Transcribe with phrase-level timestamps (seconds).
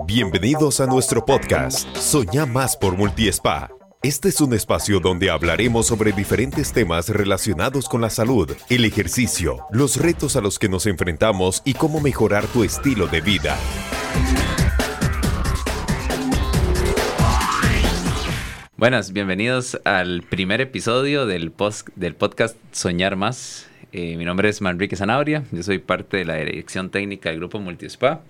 [0.00, 3.70] Bienvenidos a nuestro podcast Soñá más por Multiespa.
[4.02, 9.66] Este es un espacio donde hablaremos sobre diferentes temas relacionados con la salud, el ejercicio,
[9.70, 13.56] los retos a los que nos enfrentamos y cómo mejorar tu estilo de vida.
[18.78, 21.52] Buenas, bienvenidos al primer episodio del,
[21.96, 23.68] del podcast Soñar Más.
[23.92, 27.60] Eh, mi nombre es Manrique Zanabria, yo soy parte de la dirección técnica del grupo
[27.60, 28.22] Multispa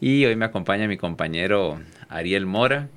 [0.00, 1.78] y hoy me acompaña mi compañero
[2.08, 2.88] Ariel Mora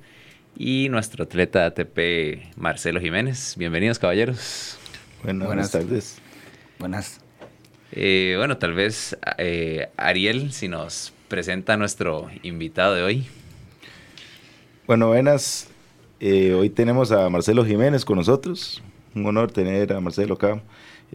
[0.56, 3.56] y nuestro atleta ATP Marcelo Jiménez.
[3.58, 4.78] Bienvenidos caballeros.
[5.22, 6.18] buenas, tardes.
[6.78, 7.20] Buenas.
[7.92, 13.26] Eh, bueno, tal vez eh, Ariel, si nos presenta a nuestro invitado de hoy.
[14.86, 15.68] Bueno, buenas.
[16.20, 18.82] Eh, hoy tenemos a Marcelo Jiménez con nosotros.
[19.14, 20.62] Un honor tener a Marcelo acá.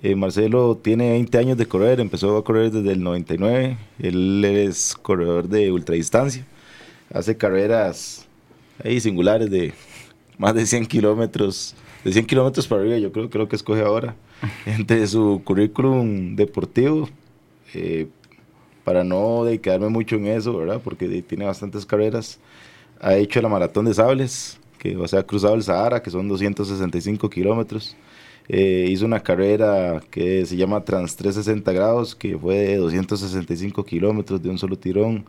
[0.01, 3.77] Eh, Marcelo tiene 20 años de correr, empezó a correr desde el 99.
[3.99, 6.45] Él es corredor de ultradistancia.
[7.13, 8.27] Hace carreras
[8.83, 9.73] ahí singulares de
[10.37, 14.15] más de 100 kilómetros, de 100 kilómetros para arriba, yo creo, creo que escoge ahora.
[14.65, 17.09] Entre su currículum deportivo,
[17.73, 18.07] eh,
[18.83, 20.81] para no dedicarme mucho en eso, ¿verdad?
[20.83, 22.39] Porque tiene bastantes carreras.
[23.01, 26.27] Ha hecho la maratón de sables, que o sea, ha cruzado el Sahara, que son
[26.27, 27.95] 265 kilómetros.
[28.51, 34.41] Eh, hizo una carrera que se llama Trans 360 grados, que fue de 265 kilómetros
[34.41, 35.25] de un solo tirón.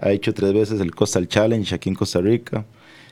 [0.00, 2.64] Ha hecho tres veces el Coastal Challenge aquí en Costa Rica.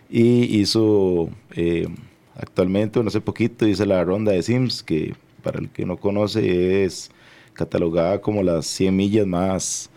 [0.08, 1.86] Y hizo eh,
[2.34, 6.84] actualmente, bueno, hace poquito, hizo la ronda de Sims, que para el que no conoce
[6.84, 7.10] es
[7.52, 9.90] catalogada como las 100 millas más,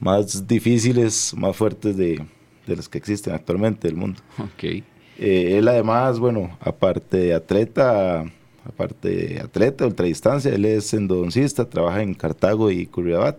[0.00, 2.24] más difíciles, más fuertes de,
[2.66, 4.20] de las que existen actualmente en el mundo.
[4.54, 4.82] Okay.
[5.18, 8.24] Eh, él además, bueno, aparte de atleta,
[8.66, 13.36] aparte de atleta, ultradistancia, él es endodoncista, trabaja en Cartago y Curriabat.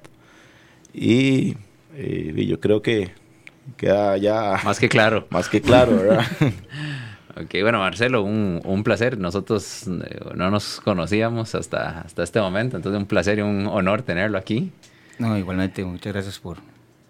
[0.94, 1.58] Y,
[1.96, 3.12] eh, yo creo que
[3.76, 4.60] queda ya...
[4.64, 5.28] Más que claro.
[5.32, 6.26] Más que claro, ¿verdad?
[7.42, 9.18] ok, bueno, Marcelo, un, un, placer.
[9.18, 14.02] Nosotros eh, no nos conocíamos hasta, hasta este momento, entonces un placer y un honor
[14.02, 14.72] tenerlo aquí.
[15.20, 16.58] No, igualmente, muchas gracias por,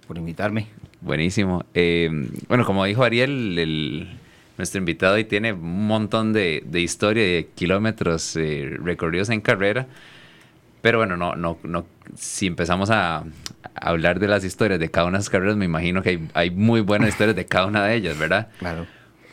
[0.08, 0.68] por invitarme.
[1.02, 1.64] Buenísimo.
[2.48, 4.20] bueno, como dijo Ariel, el
[4.58, 9.88] nuestro invitado hoy tiene un montón de, de historia de kilómetros eh, recorridos en carrera.
[10.82, 11.86] Pero bueno, no, no, no,
[12.16, 13.24] si empezamos a,
[13.76, 16.50] hablar de las historias de cada una de esas carreras, me imagino que hay, hay,
[16.50, 18.50] muy buenas historias de cada una de ellas, ¿verdad?
[18.60, 18.88] Claro.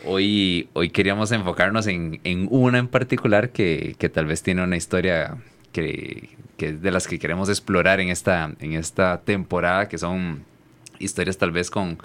[0.07, 4.77] Hoy, hoy queríamos enfocarnos en, en una en particular que, que, tal vez tiene una
[4.77, 5.39] historia
[5.73, 10.45] que, que, es de las que queremos explorar en esta, en esta temporada, que son
[10.99, 11.97] historias tal vez con,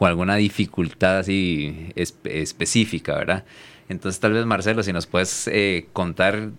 [0.00, 3.44] con alguna dificultad así específica, ¿verdad?
[3.90, 6.52] Entonces tal vez Marcelo, si nos puedes eh, contar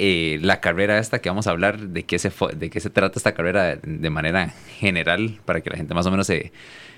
[0.00, 3.16] eh, la carrera esta que vamos a hablar, de qué se, de qué se trata
[3.16, 6.50] esta carrera de, manera general, para que la gente más o menos se,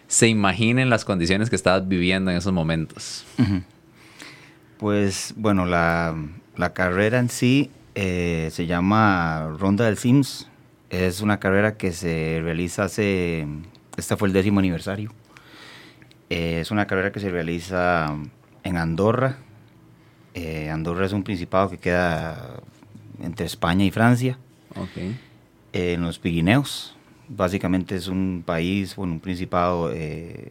[0.06, 3.26] se imagine las condiciones que estabas viviendo en esos momentos.
[4.78, 6.16] Pues bueno, la,
[6.56, 10.48] la, carrera en sí eh, se llama Ronda del Sims.
[10.88, 13.46] Es una carrera que se realiza hace,
[13.98, 15.12] este fue el décimo aniversario.
[16.30, 18.14] Eh, es una carrera que se realiza
[18.64, 19.38] en Andorra.
[20.34, 22.60] Eh, Andorra es un principado que queda
[23.22, 24.38] entre España y Francia.
[25.72, 26.96] en los Pirineos.
[27.28, 30.50] Básicamente es un país, bueno, un principado eh,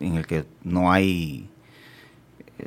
[0.00, 1.48] en el que no hay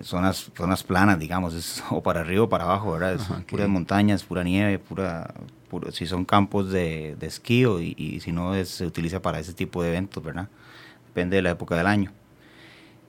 [0.02, 3.13] zonas, zonas planas, digamos, es o para arriba o para abajo, ¿verdad?
[3.13, 5.34] Es puras montañas, pura nieve, pura,
[5.92, 9.90] si son campos de, de esquí y, si no se utiliza para ese tipo de
[9.90, 10.50] eventos, ¿verdad?
[11.08, 12.12] Depende de la época del año.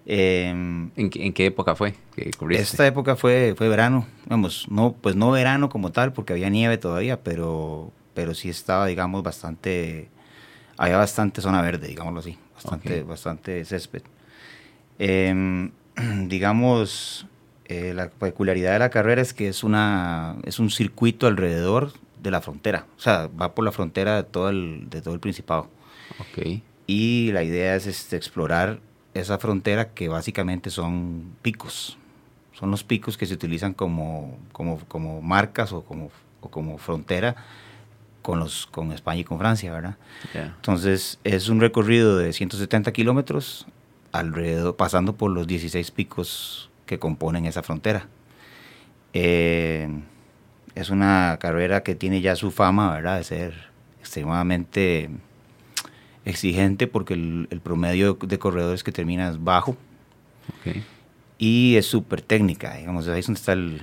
[0.06, 5.30] Em, ¿En, qué, época fue que Esta época fue, fue verano, vamos, no, pues no
[5.30, 10.10] verano como tal, porque había nieve todavía, pero, pero sí estaba, digamos, bastante,
[10.76, 14.02] había bastante zona verde, digámoslo así, bastante, bastante césped.
[14.98, 15.72] Em,
[16.28, 17.26] digamos,
[17.64, 21.92] eh, la peculiaridad de la carrera es que es, una, es un circuito alrededor
[22.22, 25.20] de la frontera, o sea, va por la frontera de todo el, de todo el
[25.20, 25.70] Principado.
[26.30, 26.62] Okay.
[26.86, 28.80] Y la idea es este, explorar
[29.14, 31.96] esa frontera que básicamente son picos.
[32.52, 36.10] Son los picos que se utilizan como, como, como marcas o como,
[36.40, 37.36] o como frontera
[38.22, 39.96] con, los, con España y con Francia, ¿verdad?
[40.34, 43.66] Entonces es un recorrido de 170 kilómetros
[44.12, 48.08] alrededor, pasando por los 16 picos que componen esa frontera.
[49.12, 49.88] Eh,
[50.74, 53.18] es una carrera que tiene ya su fama, ¿verdad?
[53.18, 53.54] De ser
[54.00, 55.10] extremadamente
[56.24, 59.76] exigente porque el, promedio de corredores que termina es bajo.
[61.38, 63.82] Y es súper técnica, digamos, ahí es donde está el,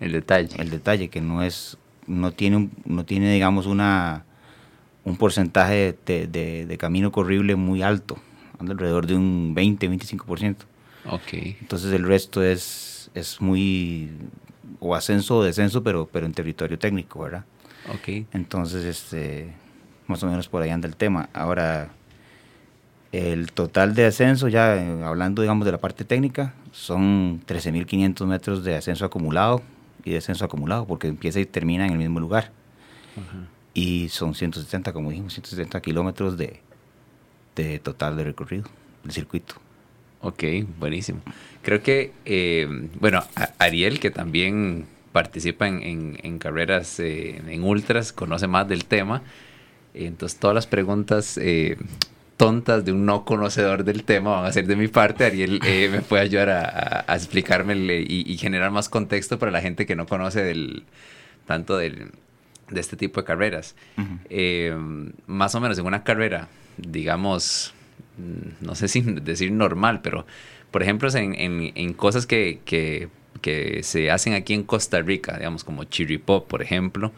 [0.00, 0.60] el detalle.
[0.60, 1.76] El detalle, que no es,
[2.06, 4.24] no tiene, no tiene digamos, una,
[5.04, 6.26] un porcentaje de,
[6.66, 8.18] de, camino corrible muy alto.
[8.58, 10.56] anda alrededor de un 20-25%.
[11.06, 11.32] Ok.
[11.60, 14.10] Entonces el resto es, es muy
[14.80, 17.44] o ascenso o descenso, pero, pero en territorio técnico, ¿verdad?
[17.88, 18.26] Ok.
[18.32, 19.52] Entonces, este,
[20.06, 21.28] más o menos por ahí anda el tema.
[21.32, 21.88] Ahora,
[23.12, 28.64] el total de ascenso, ya eh, hablando, digamos, de la parte técnica, son 13.500 metros
[28.64, 29.62] de ascenso acumulado
[30.04, 32.50] y descenso acumulado, porque empieza y termina en el mismo lugar.
[33.72, 36.60] Y son 170, como dijimos, 170 kilómetros de,
[37.56, 38.64] de total de recorrido
[39.02, 39.54] del circuito.
[40.20, 40.42] Ok,
[40.78, 41.20] buenísimo.
[41.62, 43.22] Creo que, eh, bueno,
[43.58, 49.22] Ariel, que también participa en, en- en carreras eh, en ultras, conoce más del tema.
[49.94, 51.76] Entonces, todas las preguntas eh,
[52.36, 55.24] tontas de un no conocedor del tema van a ser de mi parte.
[55.24, 59.38] Ariel eh, me puede ayudar a, a- a explicarme el- y, y generar más contexto
[59.38, 60.82] para la gente que no conoce del,
[61.46, 62.10] tanto del,
[62.70, 63.76] de este tipo de carreras.
[64.30, 64.74] Eh,
[65.26, 67.72] más o menos en una carrera, digamos,
[68.18, 70.26] mm, no sé si decir normal, pero
[70.70, 73.08] por ejemplo en, en- en cosas que, que-
[73.42, 77.12] que se hacen aquí en Costa Rica, digamos como Chiripó, por ejemplo,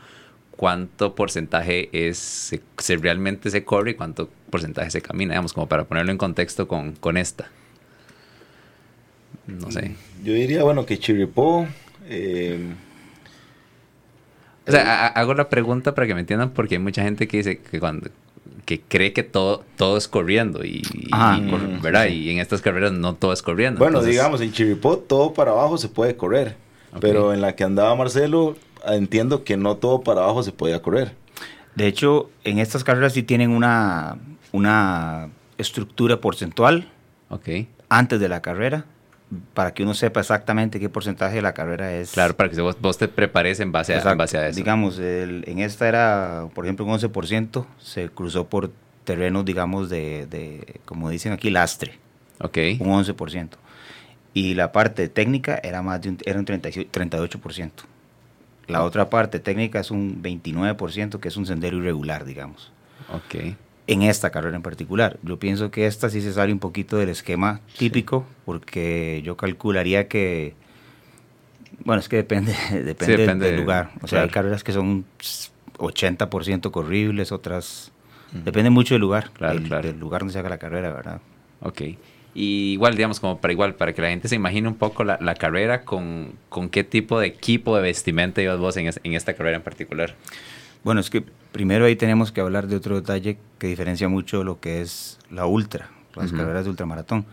[0.57, 5.35] ¿cuánto porcentaje es se, se realmente se corre y cuánto porcentaje se camina?
[5.35, 7.51] Digamos, como para ponerlo en contexto con, con esta.
[9.47, 9.95] No sé.
[10.25, 11.67] Yo diría, bueno, que Chiripó,
[12.09, 12.59] eh,
[14.67, 17.37] O sea, ha- hago la pregunta para que me entiendan porque hay mucha gente que
[17.39, 18.09] dice que cuando
[18.65, 22.07] que cree que todo todo es corriendo y, y- Ajá, y- correcto, ¿verdad?
[22.09, 22.15] sí.
[22.15, 23.79] Y en estas carreras no todo es corriendo.
[23.79, 26.57] bueno, Entonces, digamos, en Chiripó todo para abajo se puede correr,
[27.01, 28.57] pero en la que andaba Marcelo,
[28.95, 31.13] entiendo que no todo para abajo se podía correr.
[31.75, 34.17] De hecho, en estas carreras sí tienen una,
[34.53, 35.29] una
[35.59, 36.89] estructura porcentual
[37.29, 37.49] Ok.
[37.89, 38.85] antes de la carrera
[39.55, 42.13] para que uno sepa exactamente qué porcentaje de la carrera es.
[42.13, 44.57] Claro, para que vos, vos te prepares en base a, en base a eso.
[44.57, 48.71] Digamos, el- en esta era, por ejemplo, un 11%, se cruzó por
[49.05, 51.99] terrenos, digamos, de, de, como dicen aquí, lastre,
[52.41, 52.57] ok.
[52.79, 53.51] un 11%.
[54.33, 57.71] Y la parte técnica era más de un, era un 36 38%.
[58.69, 62.73] La otra parte técnica es un 29%, que es un sendero irregular, digamos.
[63.13, 63.55] Ok.
[63.87, 65.19] En esta carrera en particular.
[65.23, 70.09] Yo pienso que esta sí se sale un poquito del esquema típico, porque yo calcularía
[70.09, 70.55] que.
[71.85, 73.93] Bueno, es que depende, depende, depende del de- lugar.
[74.03, 75.05] O sea, hay carreras que son
[75.79, 77.93] 80% corribles, otras.
[78.33, 79.61] Depende mucho del lugar, claro.
[79.61, 81.21] del lugar donde se haga la carrera, ¿verdad?
[81.61, 81.83] Ok.
[82.39, 85.17] Y igual, digamos, como para igual, para que la gente se imagine un poco la,
[85.23, 89.15] la carrera, con, con qué tipo de equipo de vestimenta ibas vos en, es- en
[89.15, 90.15] esta carrera en particular.
[90.85, 94.61] Bueno, es que primero ahí tenemos que hablar de otro detalle que diferencia mucho lo
[94.61, 97.25] que es la ultra, las carreras de ultramaratón,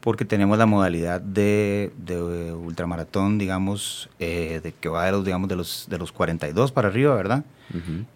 [0.00, 5.48] porque tenemos la modalidad de, de ultramaratón, digamos, eh, de que va de los, digamos,
[5.48, 7.44] de los, de los 42 para arriba, ¿verdad?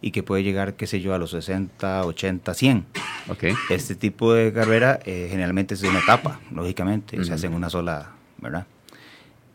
[0.00, 2.86] Y que puede llegar, qué sé yo, a los 60, 80, 100.
[3.28, 3.44] Ok.
[3.70, 7.70] Este tipo de carrera eh, generalmente es de una etapa, lógicamente, se hace en una
[7.70, 8.66] sola, ¿verdad?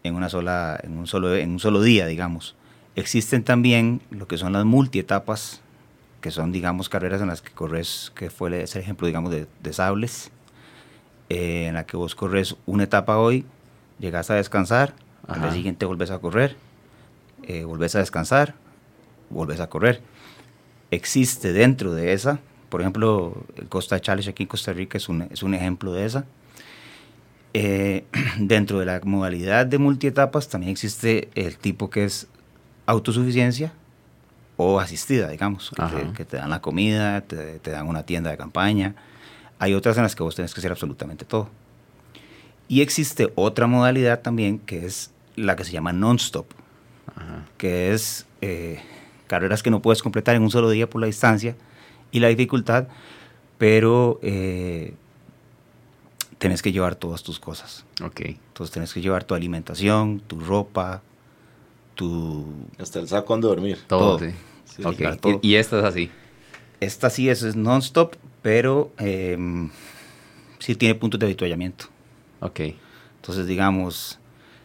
[0.03, 2.55] En una sola, en un solo, en un solo día, digamos.
[2.95, 5.59] Existen también lo que son las multietapas,
[6.21, 9.73] que son, digamos, carreras en las que corres, que fue ese ejemplo, digamos, de, de
[9.73, 10.31] sables,
[11.29, 13.45] eh, en la que vos corres una etapa hoy,
[13.99, 14.93] llegas a descansar,
[15.27, 16.55] al día siguiente volvés a correr,
[17.43, 18.55] eh, volvés a descansar,
[19.29, 20.01] volvés a correr.
[20.91, 22.39] Existe dentro de esa,
[22.69, 26.05] por ejemplo, el Costa Challenge aquí en Costa Rica es un, es un ejemplo de
[26.05, 26.25] esa.
[27.53, 28.05] Eh,
[28.39, 32.27] dentro de la modalidad de multietapas también existe el tipo que es
[32.86, 33.74] autosuficiencia
[34.57, 38.29] o asistida, digamos, que, te, que te dan la comida, te, te dan una tienda
[38.29, 38.95] de campaña.
[39.60, 41.50] Hay otras en las que vos tenés que hacer absolutamente todo.
[42.68, 46.48] Y existe otra modalidad también que es la que se llama non-stop,
[47.16, 47.46] Ajá.
[47.58, 48.80] que es eh,
[49.28, 51.56] carreras que no puedes completar en un solo día por la distancia
[52.12, 52.88] y la dificultad,
[53.58, 54.94] pero eh,
[56.38, 57.86] tenés que llevar todas tus cosas.
[58.04, 58.22] Ok.
[58.22, 61.01] Entonces tenés que llevar tu alimentación, tu ropa,
[61.96, 62.46] tu...
[62.78, 63.80] Hasta el saco donde dormir.
[63.88, 64.20] Todo, Todo.
[64.30, 64.36] sí.
[64.66, 64.96] Sí, Ok.
[64.96, 65.39] claro, todo.
[65.42, 66.12] Y, y esta es así.
[66.80, 69.38] Esta sí es, es non-stop, pero eh,
[70.60, 71.86] sí tiene puntos de avituallamiento.
[72.39, 72.62] Ok.
[73.17, 74.19] Entonces, digamos,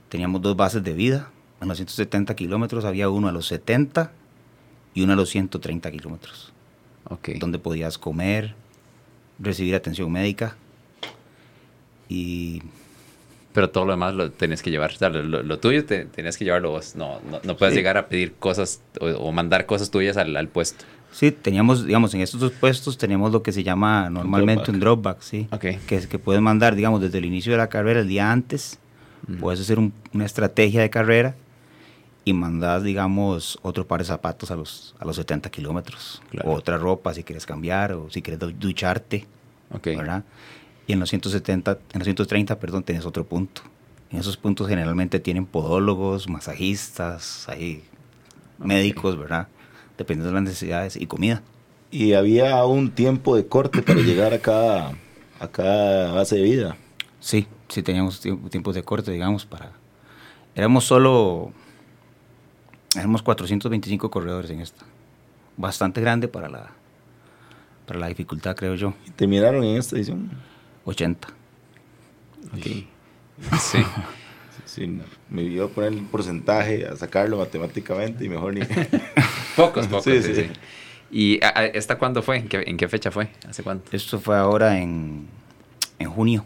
[0.08, 1.30] teníamos dos bases de vida.
[1.60, 4.12] En los 170 kilómetros había uno a los 70
[4.94, 6.52] y uno a los 130 kilómetros.
[7.10, 7.30] Ok.
[7.38, 8.54] donde podías comer,
[9.38, 10.56] recibir atención médica
[12.08, 12.62] y
[13.52, 14.90] Pero todo lo demás lo tenés que llevar.
[14.90, 16.96] O sea, lo, tuyo te, tenés que llevarlo vos.
[16.96, 17.78] No, no, no puedes Sí.
[17.78, 20.84] llegar a pedir cosas o, o mandar cosas tuyas al, al puesto.
[21.14, 25.20] Sí, teníamos, digamos, en estos dos puestos teníamos lo que se llama normalmente un dropback,
[25.22, 25.60] sí, Ok.
[25.86, 28.78] que que puedes mandar, digamos, desde el inicio de la carrera, el día antes,
[29.28, 29.38] Ujú.
[29.38, 31.34] puedes hacer un- una estrategia de carrera
[32.26, 36.50] y mandas, digamos, otro par de zapatos a los, a los 70 kilómetros, Claro.
[36.50, 39.26] o otra ropa si quieres cambiar, o si quieres du- ducharte,
[39.72, 39.86] Ok.
[39.96, 40.24] ¿verdad?
[40.86, 43.62] y en los 170, en los 130, perdón, tenés otro punto.
[44.10, 47.82] En esos puntos generalmente tienen podólogos, masajistas, hay
[48.58, 49.48] médicos, ¿verdad?
[49.98, 51.42] Dependiendo de las necesidades y comida.
[51.90, 54.92] Y había un tiempo de corte para llegar a cada,
[55.40, 56.76] a cada base de vida.
[57.20, 59.72] Sí, sí teníamos tiempos de corte, digamos, para...
[60.54, 61.52] Éramos solo...
[62.96, 64.84] Éramos 425 corredores en esta.
[65.56, 66.70] Bastante grande para la,
[67.86, 68.94] para la dificultad, creo yo.
[69.06, 70.30] ¿Y terminaron en esta edición?
[70.84, 71.28] 80.
[72.52, 72.66] Ok.
[73.60, 73.78] Sí.
[74.74, 75.00] sí
[75.30, 78.60] me dio a poner el porcentaje, a sacarlo matemáticamente y mejor ni...
[79.56, 80.50] pocos, pocos, sí, sí.
[81.10, 81.40] ¿Y
[81.74, 82.38] esta cuándo fue?
[82.38, 83.28] ¿En qué, ¿En qué, fecha fue?
[83.48, 83.96] ¿Hace cuánto?
[83.96, 85.26] Esto fue ahora en,
[85.98, 86.44] en junio.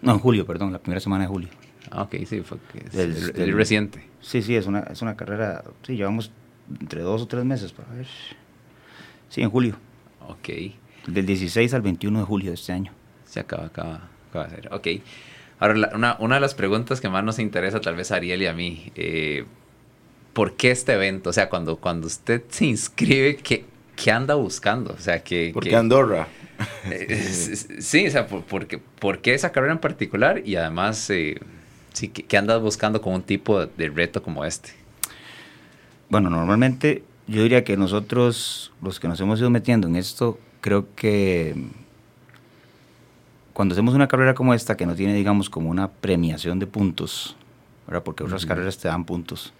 [0.00, 1.48] No, en julio, perdón, la primera semana de julio.
[1.90, 4.02] Ah, ok, sí, fue que es reciente.
[4.20, 6.32] Sí, sí, es una, es una carrera, sí, llevamos
[6.80, 8.06] entre dos o tres meses para ver.
[9.28, 9.76] Sí, en julio.
[10.26, 10.48] Ok.
[11.06, 12.92] Del 16 al 21 de julio de este año.
[13.24, 14.72] Se acaba, acaba, acaba de ser.
[14.72, 14.88] Ok.
[15.58, 18.46] Ahora, una, una, de las preguntas que más nos interesa tal vez a Ariel y
[18.46, 19.44] a mí, eh,
[20.32, 21.30] ¿por qué este evento?
[21.30, 23.64] O sea, cuando, cuando usted se inscribe, ¿qué,
[23.96, 24.92] qué anda buscando?
[24.92, 25.50] O sea, que...
[25.52, 26.28] ¿Por qué Andorra?
[26.90, 27.20] Eh,
[27.80, 30.40] sí, o sea, por, qué, esa carrera en particular?
[30.42, 31.38] Y además, eh,
[31.92, 34.70] sí, ¿qué, andas buscando con un tipo de reto como este?
[36.08, 40.86] Bueno, normalmente yo diría que nosotros, los que nos hemos ido metiendo en esto, creo
[40.94, 41.54] que
[43.56, 47.38] cuando hacemos una carrera como esta, que no tiene, digamos, como una premiación de puntos,
[47.86, 48.02] ¿verdad?
[48.02, 49.54] porque otras carreras te dan puntos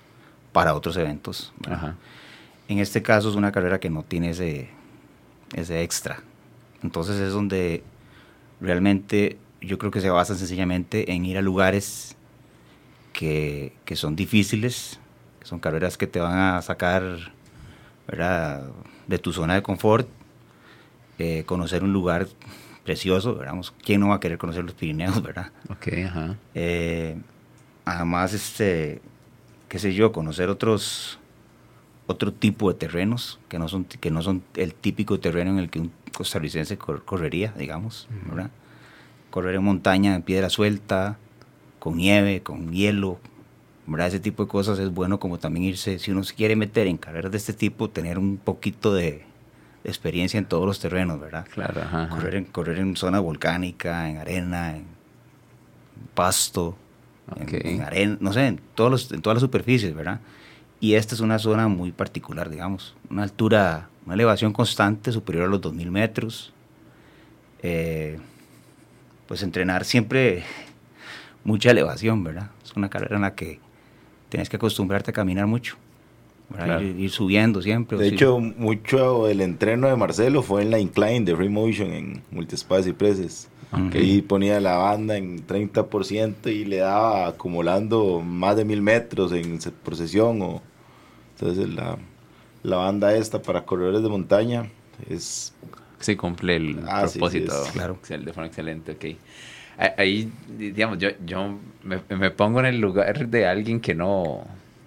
[0.53, 1.55] para otros eventos.
[2.69, 4.69] En este caso es una carrera que no tiene ese,
[5.55, 6.23] ese extra.
[6.83, 7.85] Entonces es donde
[8.61, 12.19] realmente yo creo que se basa sencillamente en ir a lugares
[13.15, 15.01] que, que son difíciles,
[15.41, 17.33] que son carreras que te van a sacar
[18.07, 18.69] ¿verdad?
[19.07, 20.07] de tu zona de confort,
[21.19, 22.27] eh, conocer un lugar
[22.87, 23.57] precioso, ¿verdad?
[23.83, 25.51] ¿Quién no va a querer conocer los Pirineos, verdad?
[25.69, 26.37] Ok, ajá.
[26.55, 27.17] Eh,
[27.85, 29.03] además, este,
[29.69, 31.19] qué sé yo, conocer otros,
[32.07, 35.69] otro tipo de terrenos que no son, que no son el típico terreno en el
[35.69, 38.51] que un costarricense correría, digamos, ¿verdad?
[39.31, 41.19] Correr en montaña, en piedra suelta,
[41.81, 43.19] con nieve, con hielo,
[43.89, 44.07] ¿verdad?
[44.07, 46.99] Ese tipo de cosas es bueno como también irse, si uno se quiere meter en
[46.99, 49.25] carreras de este tipo, tener un poquito de,
[49.87, 51.47] experiencia en todos los terrenos, ¿verdad?
[51.53, 54.85] Claro, Correr, en, correr en zona volcánica, en arena, en
[56.15, 56.77] pasto,
[57.37, 60.21] en, arena, no sé, en, todos los, en todas las superficies, ¿verdad?
[60.81, 65.49] Y esta es una zona muy particular, digamos, una altura, una elevación constante superior a
[65.49, 66.53] los 2.000 metros.
[67.63, 68.19] Eh,
[69.27, 70.45] pues entrenar siempre
[71.45, 72.51] mucha elevación, ¿verdad?
[72.65, 73.61] Es una carrera en la que
[74.29, 75.77] tienes que acostumbrarte a caminar mucho.
[76.49, 77.99] Ir, subiendo siempre.
[77.99, 82.23] De hecho, mucho del entreno de Marcelo fue en la incline de Free Motion en
[82.31, 83.49] Multispace y Preses.
[83.91, 89.33] Que ahí ponía la banda en 30% y le daba acumulando más de mil metros
[89.33, 90.41] en procesión.
[90.41, 90.63] O,
[91.35, 91.99] entonces, la,
[92.63, 94.71] la banda esta para corredores de montaña
[95.11, 95.53] es.
[95.99, 97.53] Sí, cumple el ah, propósito.
[97.73, 97.99] claro.
[98.09, 99.17] De forma excelente, ok.
[99.99, 104.47] Ahí, digamos, yo, yo me, me pongo en el lugar de alguien que no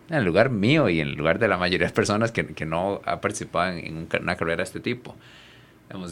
[0.09, 2.65] en el lugar mío y en el lugar de la mayoría de personas que, que
[2.65, 5.15] no ha participado en, una carrera de este tipo.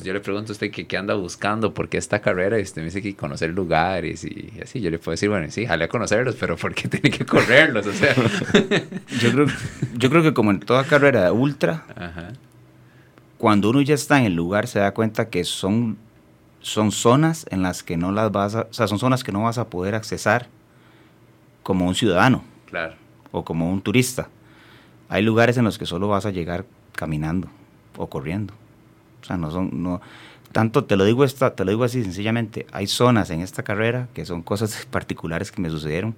[0.03, 2.85] yo le pregunto a usted qué anda buscando, por qué esta carrera, y usted me
[2.85, 4.81] dice que conocer lugares y así.
[4.81, 7.87] Yo le puedo decir, bueno, sí, jale a conocerlos, pero ¿por qué tiene que correrlos?
[7.87, 8.13] O sea.
[9.19, 9.47] yo, creo,
[9.95, 11.83] yo creo que como en toda carrera de ultra,
[13.37, 15.97] cuando uno ya está en el lugar se da cuenta que son,
[16.61, 19.43] son zonas en las que no las vas a, o sea, son zonas que no
[19.43, 20.47] vas a poder accesar
[21.63, 22.43] como un ciudadano.
[22.67, 23.06] Claro
[23.37, 24.29] o como un turista.
[25.09, 27.47] Hay lugares en los que solo vas a llegar caminando
[27.97, 28.53] o corriendo.
[29.21, 30.01] O sea, no son, no,
[30.51, 34.07] tanto te lo digo esta, te lo digo así sencillamente, hay zonas en esta carrera
[34.13, 36.15] que son cosas particulares que me sucedieron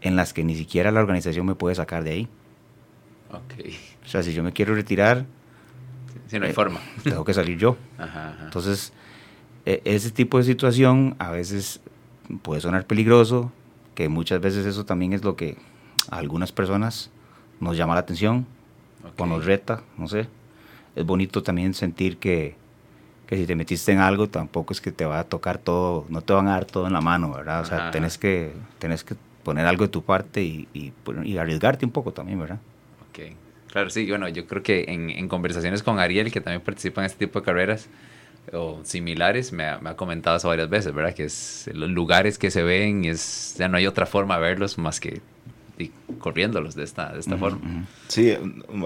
[0.00, 2.28] en las que ni siquiera la organización me puede sacar de ahí.
[3.30, 3.66] Ok.
[4.04, 5.26] O sea, si yo me quiero retirar,
[6.28, 6.80] si no hay eh, forma.
[7.02, 7.76] Tengo que salir yo.
[8.44, 8.92] Entonces,
[9.64, 11.80] e, ese tipo de situación a veces
[12.42, 13.52] puede sonar peligroso,
[13.94, 15.56] que muchas veces eso también es lo que
[16.10, 17.10] a algunas personas
[17.60, 18.46] nos llama la atención
[19.16, 20.28] o nos reta, no sé.
[20.94, 22.54] Es bonito también sentir que,
[23.26, 26.22] que, si te metiste en algo tampoco es que te va a tocar todo, no
[26.22, 27.60] te van a dar todo en la mano, ¿verdad?
[27.60, 31.92] O sea, tenés que, tenés que poner algo de tu parte y, y, arriesgarte un
[31.92, 32.58] poco también, ¿verdad?
[33.08, 33.36] Ok,
[33.70, 37.06] claro, sí, bueno, yo creo que en, en, conversaciones con Ariel, que también participa en
[37.06, 37.88] este tipo de carreras
[38.52, 41.14] o similares, me ha, me ha comentado eso varias veces, ¿verdad?
[41.14, 44.78] Que es los lugares que se ven, es, ya no hay otra forma de verlos
[44.78, 45.20] más que
[45.78, 47.86] y corriéndolos de esta, de esta forma.
[48.08, 48.34] Sí,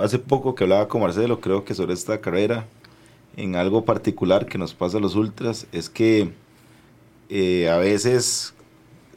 [0.03, 2.67] hace poco que hablaba con Marcelo, creo que sobre esta carrera,
[3.37, 6.33] en algo particular que nos pasa a los ultras, es que
[7.29, 8.55] eh, a veces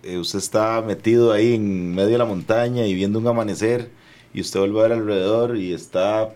[0.04, 3.90] eh, usted está metido ahí en medio de la montaña y viendo un amanecer
[4.34, 6.34] y usted vuelve a ver alrededor y está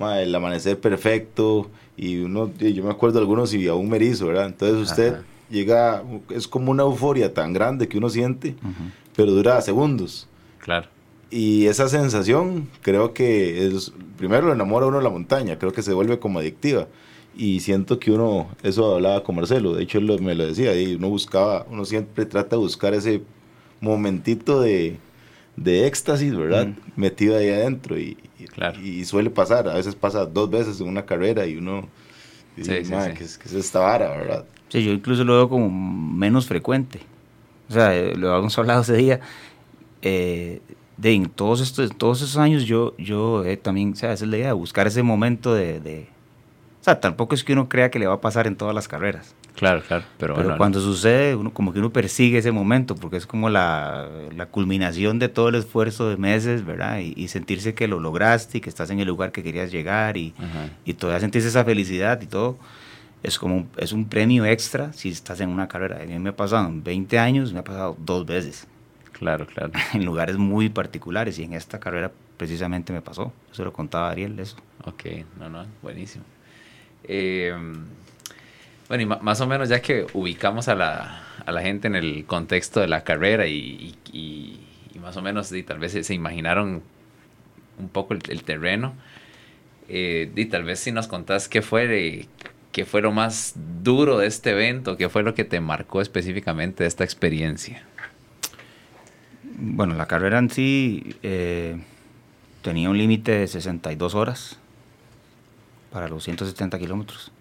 [0.00, 4.46] el amanecer perfecto y uno, yo me acuerdo de algunos y aún me erizo, ¿verdad?
[4.46, 5.16] Entonces usted
[5.50, 8.54] llega, es como una euforia tan grande que uno siente,
[9.16, 10.28] pero dura segundos.
[10.58, 10.88] Claro.
[11.30, 15.82] Y esa sensación creo que es, primero lo enamora uno de la montaña, creo que
[15.82, 16.88] se vuelve como adictiva.
[17.36, 20.94] Y siento que uno, eso hablaba con Marcelo, de hecho él me lo decía, y
[20.94, 23.22] uno buscaba, uno siempre trata de buscar ese
[23.80, 24.96] momentito de,
[25.54, 26.68] de éxtasis, ¿verdad?
[26.96, 28.16] Metido ahí adentro y,
[28.82, 31.88] y, suele pasar, a veces pasa dos veces en una carrera y uno
[32.56, 34.44] dice, sí, que, es, esta vara, ¿verdad?
[34.68, 37.00] Sí, yo incluso lo veo como menos frecuente.
[37.68, 39.20] O sea, eh, lo habíamos hablado ese día.
[40.02, 40.60] Eh,
[40.98, 44.30] de en todos estos todos esos años yo yo eh, también o sea esa es
[44.30, 46.08] la idea de buscar ese momento de, de,
[46.80, 48.88] o sea tampoco es que uno crea que le va a pasar en todas las
[48.88, 49.34] carreras.
[49.54, 53.26] Claro claro pero, pero cuando sucede uno como que uno persigue ese momento porque es
[53.26, 57.98] como la, la culminación de todo el esfuerzo de meses verdad y, sentirse que lo
[57.98, 60.32] lograste y que estás en el lugar que querías llegar y,
[60.84, 62.56] y todavía sentirse esa felicidad y todo
[63.24, 65.98] es como un, es un premio extra si estás en una carrera.
[66.00, 68.68] A mí me ha pasado en 20 años me ha pasado dos veces
[69.18, 69.72] Claro, claro.
[69.94, 73.32] En lugares muy particulares y en esta carrera precisamente me pasó.
[73.52, 74.56] Eso lo contaba Ariel, eso.
[74.84, 75.04] Ok,
[75.38, 76.24] no, no, buenísimo.
[77.04, 77.54] Eh,
[78.88, 82.24] bueno, y más o menos ya que ubicamos a la, a la, gente en el
[82.24, 84.60] contexto de la carrera y, y,
[85.00, 86.82] más o menos y tal vez se, imaginaron
[87.78, 88.94] un poco el, terreno,
[89.88, 92.26] eh, y tal vez si nos contás qué fue,
[92.72, 96.82] qué fue lo más duro de este evento, qué fue lo que te marcó específicamente
[96.82, 97.84] de esta experiencia.
[99.60, 101.82] Bueno, la carrera en sí eh,
[102.62, 104.56] tenía un límite de 62 horas
[105.90, 107.32] para los 170 kilómetros.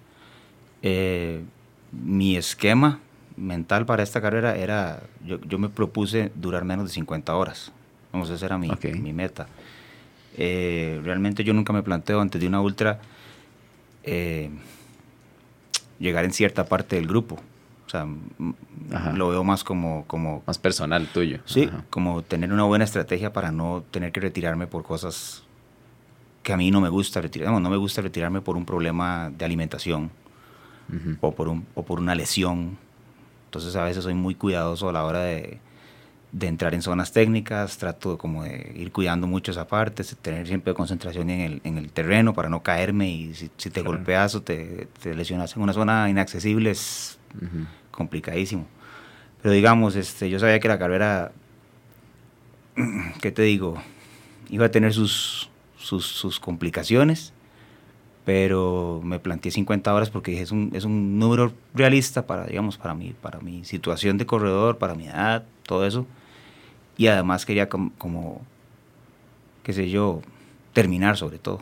[0.82, 1.44] Eh,
[1.92, 3.00] mi esquema
[3.36, 7.72] mental para esta carrera era, yo, me propuse durar menos de 50 horas.
[8.12, 9.48] Vamos, esa era mi, mi meta.
[10.36, 13.00] Eh, realmente yo nunca me planteo antes de una ultra
[16.00, 17.38] llegar en cierta parte del grupo.
[17.88, 18.06] O sea,
[19.14, 20.44] lo veo más como, como...
[20.46, 21.40] Más personal tuyo.
[21.46, 25.44] Sí, como tener una buena estrategia para no tener que retirarme por cosas
[26.44, 27.62] que a mí no me gusta retirarme.
[27.62, 30.12] No, me gusta retirarme por un problema de alimentación
[31.22, 32.78] o, por un, o por una lesión.
[33.46, 35.60] Entonces a veces soy muy cuidadoso a la hora de,
[36.34, 40.74] de entrar en zonas técnicas, trato como de ir cuidando mucho esa parte, tener siempre
[40.74, 44.88] concentración en el, en el terreno para no caerme y si, te golpeas o te,
[45.02, 47.17] te, lesionas en una zona inaccesible es
[47.92, 48.68] complicadísimo.
[49.42, 51.32] Pero digamos, este, yo sabía que la carrera,
[53.22, 53.82] ¿qué te digo?
[54.50, 57.34] Iba a tener sus, sus, complicaciones,
[58.26, 62.78] pero me planteé 50 horas porque dije, es un, es un número realista para, digamos,
[62.78, 66.06] para mi, para mi situación de corredor, para mi edad, todo eso.
[66.98, 68.42] Y además quería como,
[69.64, 70.22] qué sé yo,
[70.74, 71.62] terminar sobre todo.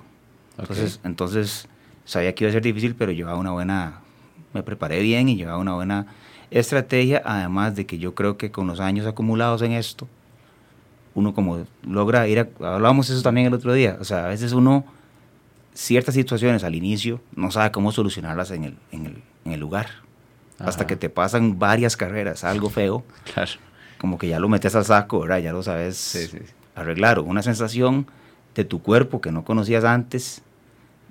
[0.58, 1.68] Entonces, entonces
[2.06, 4.02] sabía que iba a ser difícil, pero llevaba una buena,
[4.56, 6.08] me preparé bien y llevaba una buena
[6.50, 10.08] estrategia, además de que yo creo que con los años acumulados en esto,
[11.14, 14.54] uno como logra ir, a, hablábamos eso también el otro día, o sea, a veces
[14.54, 14.86] uno,
[15.74, 19.88] ciertas situaciones al inicio, no sabe cómo solucionarlas en el, en el, en el lugar,
[20.58, 23.04] hasta que te pasan varias carreras, algo feo,
[23.98, 25.40] como que ya lo metes al saco, ¿verdad?
[25.40, 26.42] Ya lo sabes
[26.76, 28.08] arreglar, una sensación
[28.56, 30.44] de tu cuerpo que no conocías antes,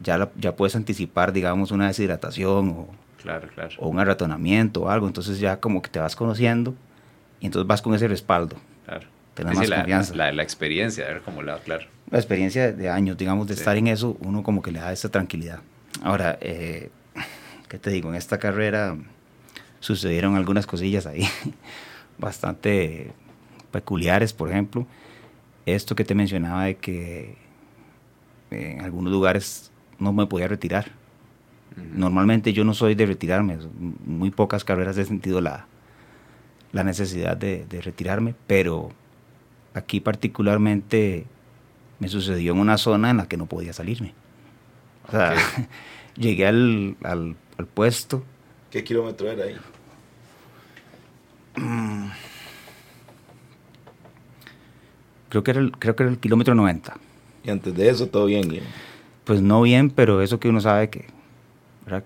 [0.02, 3.70] ya, ya puedes anticipar, digamos, una deshidratación o Claro, claro.
[3.78, 5.06] O un arratonamiento o algo.
[5.06, 6.74] Entonces ya como que te vas conociendo
[7.40, 8.56] y entonces vas con ese respaldo.
[8.84, 9.06] Claro.
[9.32, 10.14] Tienes más la, confianza.
[10.14, 11.86] La, la, experiencia, a ver cómo la, claro.
[12.10, 15.08] La experiencia de años, digamos, de estar en eso, uno como que le da esa
[15.08, 15.60] tranquilidad.
[16.02, 16.90] Ahora, eh,
[17.68, 18.10] ¿qué te digo?
[18.10, 18.94] En esta carrera
[19.80, 21.26] sucedieron algunas cosillas ahí
[22.18, 23.12] bastante
[23.72, 24.86] peculiares, por ejemplo.
[25.64, 27.36] Esto que te mencionaba de que
[28.50, 30.92] en algunos lugares no me podía retirar
[31.76, 35.66] Normalmente yo no soy de retirarme, muy pocas carreras he sentido la,
[36.72, 38.90] la necesidad de, retirarme, pero
[39.74, 41.24] aquí particularmente
[42.00, 44.12] me sucedió en una zona en la que no podía salirme.
[45.06, 45.34] O sea,
[46.16, 47.36] llegué al, al,
[47.72, 48.24] puesto.
[48.70, 49.56] ¿Qué kilómetro era ahí?
[55.28, 56.96] Creo que, era el, creo que era el kilómetro 90.
[57.44, 58.48] ¿Y antes de eso todo bien?
[59.24, 61.06] Pues no bien, pero eso que uno sabe que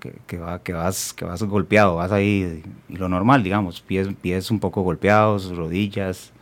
[0.00, 4.08] que, que, va, que, vas, que vas golpeado, vas ahí, y lo normal, digamos, pies,
[4.20, 6.32] pies un poco golpeados, rodillas,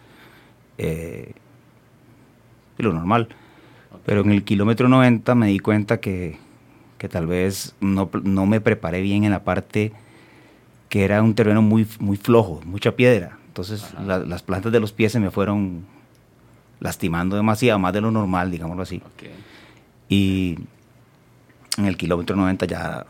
[0.79, 1.33] eh,
[2.79, 3.29] y lo normal.
[4.05, 6.38] Pero en el kilómetro 90 me di cuenta que,
[6.99, 9.92] que tal vez no, no, me preparé bien en la parte
[10.88, 13.38] que era un terreno muy, muy flojo, mucha piedra.
[13.49, 15.85] Entonces la- las plantas de los pies se me fueron
[16.81, 18.96] lastimando demasiado, más de lo normal, digámoslo así.
[18.99, 19.29] Ok.
[20.09, 20.59] Y
[21.79, 23.07] en el kilómetro 90 ya,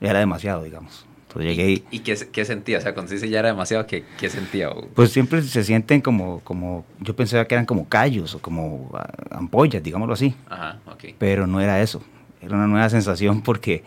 [0.00, 1.06] era demasiado, digamos.
[1.28, 2.76] Entonces llegué y ¿Y qué, qué sentía?
[2.78, 4.68] O sea, cuando se dice ya era demasiado, ¿qué, qué sentía?
[4.70, 8.90] O- pues siempre se sienten como, como, yo pensaba que eran como callos o como
[8.94, 10.34] ah, ampollas, digámoslo así.
[10.48, 11.04] Ajá, ok.
[11.18, 12.02] pero no era eso.
[12.42, 13.82] Era una nueva sensación porque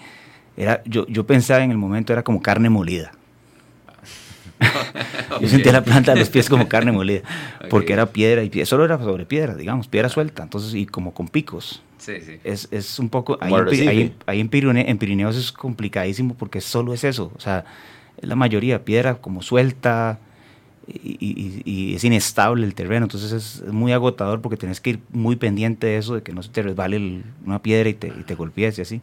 [0.57, 3.11] era, yo, yo pensaba en el momento era como carne molida.
[5.41, 7.21] Yo sentía la planta de los pies como carne molida,
[7.69, 11.13] porque era piedra y pie- solo era sobre piedra, digamos, piedra suelta, entonces y como
[11.13, 11.81] con picos.
[11.97, 12.39] Sí, sí.
[12.43, 13.89] Es, es un poco, ahí, en, Pi- arrecife.
[13.89, 17.65] ahí- ahí en, Pirine- en Pirineos es complicadísimo porque solo es eso, o sea,
[18.21, 20.19] es la mayoría piedra como suelta
[20.87, 24.91] y, y- y es inestable el terreno, entonces es, es muy agotador porque tienes que
[24.91, 27.93] ir muy pendiente de eso, de que no se te resbale el- una piedra y
[27.95, 29.01] te, y te golpees y así.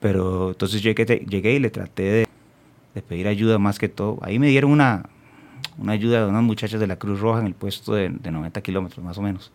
[0.00, 2.28] Pero entonces llegué, llegué y le traté de,
[2.94, 4.18] de pedir ayuda más que todo.
[4.22, 5.06] Ahí me dieron una,
[5.78, 8.60] una ayuda de unas muchachas de la Cruz Roja en el puesto de, de 90
[8.60, 9.50] kilómetros más o menos.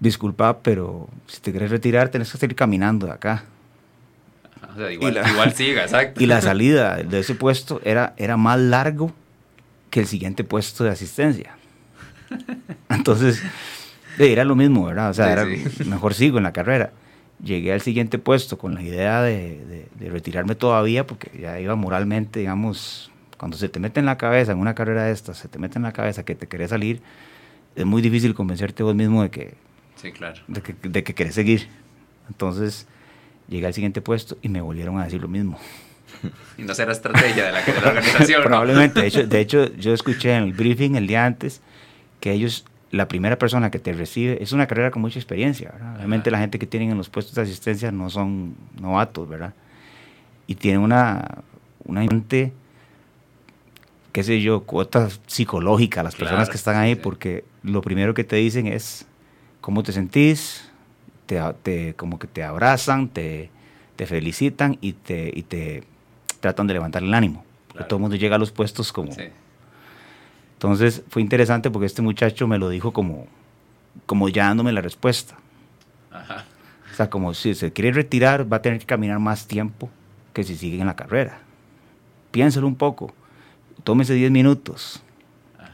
[0.00, 3.44] Disculpa, pero si te quieres retirar tenés que seguir caminando de acá.
[4.74, 6.22] O sea, igual, la- igual siga, exacto.
[6.22, 9.12] Y la salida de ese puesto era, era más largo
[9.90, 11.56] que el siguiente puesto de asistencia.
[12.90, 13.42] Entonces,
[14.18, 15.10] eh, era lo mismo, ¿verdad?
[15.10, 15.84] O sea, era, sí.
[15.88, 16.90] mejor sigo en la carrera.
[17.42, 21.74] Llegué al siguiente puesto con la idea de, de- de retirarme todavía porque ya iba
[21.76, 25.48] moralmente, digamos, cuando se te mete en la cabeza, en una carrera de estas, se
[25.48, 27.00] te mete en la cabeza que te querés salir,
[27.76, 29.54] es muy difícil convencerte vos mismo de que,
[29.96, 30.40] Sí, claro.
[30.46, 31.68] de que, de que querés seguir.
[32.28, 32.86] Entonces,
[33.48, 35.58] llegué al siguiente puesto y me volvieron a decir lo mismo.
[36.58, 38.40] Y no será estrategia de la, de la organización.
[38.42, 38.46] ¿no?
[38.46, 39.00] Probablemente.
[39.02, 41.60] De hecho, de hecho, yo escuché en el briefing el día antes
[42.20, 45.96] que ellos, la primera persona que te recibe, es una carrera con mucha experiencia, ¿verdad?
[45.96, 49.52] Obviamente la gente que tienen en los puestos de asistencia no son novatos, ¿verdad?
[50.46, 51.42] Y tienen una,
[51.84, 52.54] una importante,
[54.12, 57.00] qué sé yo, cuota psicológica a las personas Claro, que están ahí, sí.
[57.02, 59.06] porque lo primero que te dicen es
[59.66, 60.70] cómo te sentís,
[61.26, 63.50] te, te- como que te abrazan, te,
[63.96, 65.82] te felicitan y te, y te
[66.38, 67.44] tratan de levantar el ánimo.
[67.66, 67.88] Porque Claro.
[67.88, 69.10] todo el mundo llega a los puestos como...
[69.10, 69.22] Sí.
[70.52, 73.26] Entonces fue interesante porque este muchacho me lo dijo como,
[74.06, 75.34] como ya dándome la respuesta.
[76.12, 76.44] Ajá.
[76.92, 79.90] O sea, como si se quiere retirar va a tener que caminar más tiempo
[80.32, 81.40] que si sigue en la carrera.
[82.30, 83.12] Piénselo un poco.
[83.82, 85.02] Tómese 10 minutos.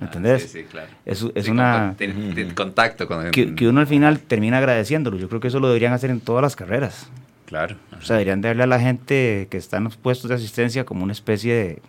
[0.03, 0.43] ¿Me entendés?
[0.43, 0.89] Sí, sí, claro.
[1.07, 1.95] Es, es Sí, una...
[1.97, 5.17] tiene contacto con Que, que uno al final termina agradeciéndolo.
[5.17, 7.09] Yo creo que eso lo deberían hacer en todas las carreras.
[7.47, 7.77] Claro.
[7.99, 11.05] O sea, deberían darle a la gente que está en los puestos de asistencia como
[11.05, 11.83] una especie de,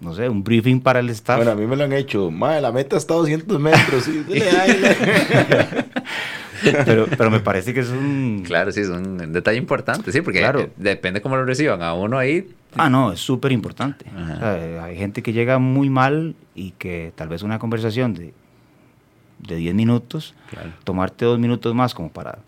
[0.00, 1.36] no sé, un briefing para el staff.
[1.38, 2.30] Bueno, a mí me lo han hecho.
[2.30, 4.04] Madre, la meta está a 200 metros.
[4.04, 4.24] sí,
[6.84, 8.42] pero, pero me parece que es un...
[8.46, 10.68] Claro, sí, es un detalle importante, sí, porque Claro.
[10.76, 11.82] depende cómo lo reciban.
[11.82, 14.06] A uno ahí, Ah, no, es súper importante.
[14.14, 14.34] Ajá.
[14.34, 18.14] O sea, eh, hay gente que llega muy mal y que tal vez una conversación
[18.14, 18.34] de,
[19.40, 20.70] de 10 minutos, Claro.
[20.84, 22.38] tomarte dos minutos más como para,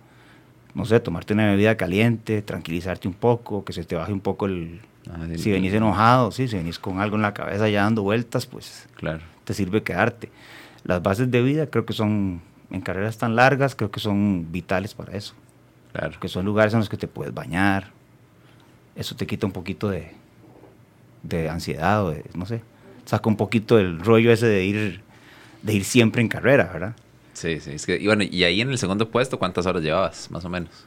[0.75, 4.47] no sé, tomarte una bebida caliente, tranquilizarte un poco, que se te baje un poco
[4.47, 4.81] el...
[5.11, 8.47] Ah, Si venís enojado, sí, si venís con algo en la cabeza ya dando vueltas,
[8.47, 9.21] pues Claro.
[9.45, 10.31] te sirve quedarte.
[10.85, 14.95] Las bases de vida creo que son, en carreras tan largas, creo que son vitales
[14.95, 15.35] para eso.
[15.93, 16.11] Claro.
[16.13, 17.91] Porque son lugares en los que te puedes bañar.
[19.01, 20.13] Eso te quita un poquito de,
[21.23, 22.61] de ansiedad o de, no sé,
[23.07, 25.01] saca un poquito el rollo ese de ir,
[25.63, 26.95] de ir siempre en carrera, ¿verdad?
[27.33, 27.71] Sí, sí.
[27.71, 30.51] Es que, y bueno, y ahí en el segundo puesto, ¿cuántas horas llevabas, más o
[30.51, 30.85] menos?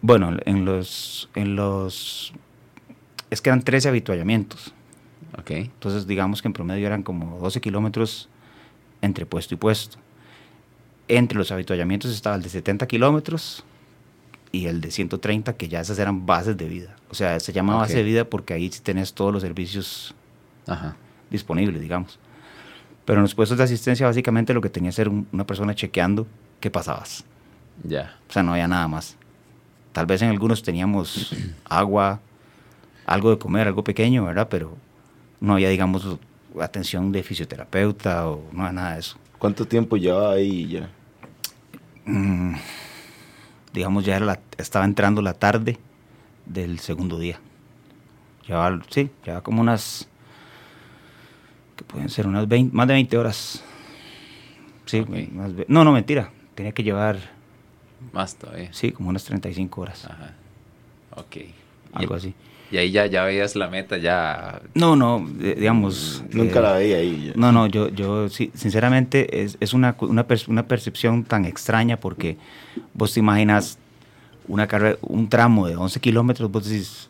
[0.00, 2.32] Bueno, en los, en los,
[3.28, 4.72] es que eran 13 habituallamientos.
[5.38, 5.50] Ok.
[5.50, 8.30] Entonces, digamos que en promedio eran como 12 kilómetros
[9.02, 9.98] entre puesto y puesto.
[11.06, 13.62] Entre los habituallamientos estaba el de 70 kilómetros
[14.52, 16.96] y el de 130, que ya esas eran bases de vida.
[17.10, 17.80] O sea, se llama Ok.
[17.82, 20.14] base de vida porque ahí tenés todos los servicios
[20.66, 20.96] Ajá.
[21.30, 22.18] disponibles, digamos.
[23.04, 26.26] Pero en los puestos de asistencia, básicamente lo que tenía que un- una persona chequeando
[26.60, 27.24] qué pasabas.
[27.84, 28.16] Ya.
[28.28, 29.16] O sea, no había nada más.
[29.92, 31.32] Tal vez en algunos teníamos
[31.64, 32.20] agua,
[33.06, 34.48] algo de comer, algo pequeño, ¿verdad?
[34.50, 34.76] Pero
[35.40, 36.18] no había, digamos,
[36.60, 39.16] atención de fisioterapeuta o no había nada de eso.
[39.38, 40.90] ¿Cuánto tiempo lleva ahí ya?
[42.04, 42.54] Mm,
[43.72, 45.78] digamos, ya era la- estaba entrando la tarde
[46.46, 47.38] del segundo día.
[48.46, 50.08] Llevaba, sí, llevaba como unas,
[51.76, 53.62] que pueden ser unas 20, más de 20 horas.
[54.86, 55.04] Sí,
[55.68, 56.30] no, no, mentira.
[56.54, 57.18] Tenía que llevar,
[58.12, 58.72] Más todavía.
[58.72, 60.34] sí, como unas 35 horas, Ajá.
[61.16, 61.36] Ok.
[61.92, 62.34] Algo así.
[62.70, 64.60] Y ahí ya, ya veías la meta, ya.
[64.74, 66.22] No, no, eh, digamos...
[66.30, 67.26] Nunca eh, la veía ahí.
[67.26, 67.32] ya.
[67.34, 72.36] No, no, yo, yo sí, sinceramente es, es una, una, una percepción tan extraña porque
[72.94, 73.78] vos te imaginas
[74.46, 77.08] una carrera, un tramo de 11 kilómetros, vos decís,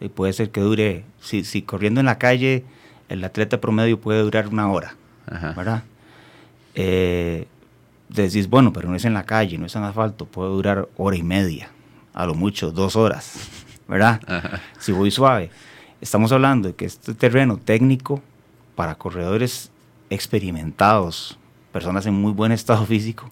[0.00, 2.64] Y puede ser que dure, si, si corriendo en la calle,
[3.08, 4.94] el atleta promedio puede durar una hora,
[5.26, 5.52] Ajá.
[5.52, 5.82] ¿verdad?
[6.74, 7.46] Eh,
[8.08, 11.16] decís, bueno, pero no es en la calle, no es en asfalto, puede durar hora
[11.16, 11.70] y media,
[12.14, 13.61] a lo mucho dos horas,
[13.92, 14.20] ¿verdad?
[14.26, 14.60] Ajá.
[14.78, 15.50] Si voy suave.
[16.00, 18.22] Estamos hablando de que este terreno técnico
[18.74, 19.70] para corredores
[20.08, 21.38] experimentados,
[21.72, 23.30] personas en muy buen estado físico,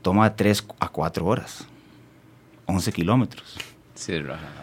[0.00, 1.66] toma de 3 a 4 horas,
[2.66, 3.56] 11 kilómetros.
[3.94, 4.14] Sí.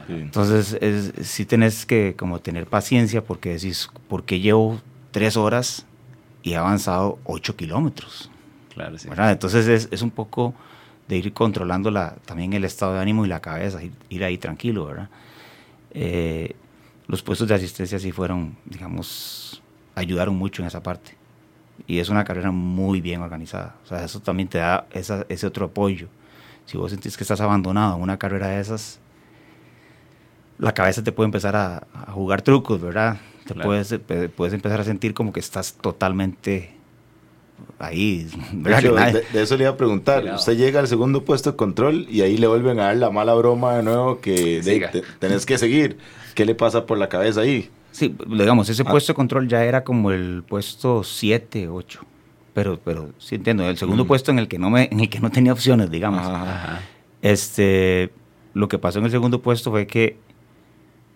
[0.07, 5.85] Entonces, es, sí tenés que como tener paciencia porque decís, ¿por qué llevo 3 horas
[6.41, 8.31] y he avanzado 8 kilómetros?
[8.73, 9.09] Claro, sí.
[9.09, 9.31] ¿verdad?
[9.31, 10.55] Entonces es, es un poco
[11.07, 14.37] de ir controlando la, también el estado de ánimo y la cabeza, ir, ir ahí
[14.37, 15.09] tranquilo, ¿verdad?
[15.91, 16.55] Eh,
[17.07, 19.61] los puestos de asistencia sí fueron, digamos,
[19.95, 21.15] ayudaron mucho en esa parte.
[21.87, 23.75] Y es una carrera muy bien organizada.
[23.83, 26.07] O sea, eso también te da esa- ese otro apoyo.
[26.65, 28.99] Si vos sentís que estás abandonado en una carrera de esas,
[30.57, 33.17] la cabeza te puede empezar a, a jugar trucos, ¿verdad?
[33.45, 33.69] Te Claro.
[33.69, 36.71] puedes, pe- puedes empezar a sentir como que estás totalmente
[37.79, 38.79] ahí, De, ¿verdad?
[38.79, 40.25] hecho, Que nadie- de- de eso le iba a preguntar.
[40.35, 43.33] Usted llega al segundo puesto de control y ahí le vuelven a dar la mala
[43.33, 45.97] broma de nuevo que de- te- tenés que seguir.
[46.35, 47.69] ¿Qué le pasa por la cabeza ahí?
[47.91, 48.89] Sí, digamos, ese Ah.
[48.91, 52.01] puesto de control ya era como el puesto 7, 8.
[52.53, 54.07] Pero, pero sí entiendo, el segundo Mm.
[54.07, 56.21] puesto en el que no me, en el que no tenía opciones, digamos.
[56.25, 56.41] Ajá.
[56.53, 56.81] Ajá.
[57.21, 58.11] Este,
[58.53, 60.17] lo que pasó en el segundo puesto fue que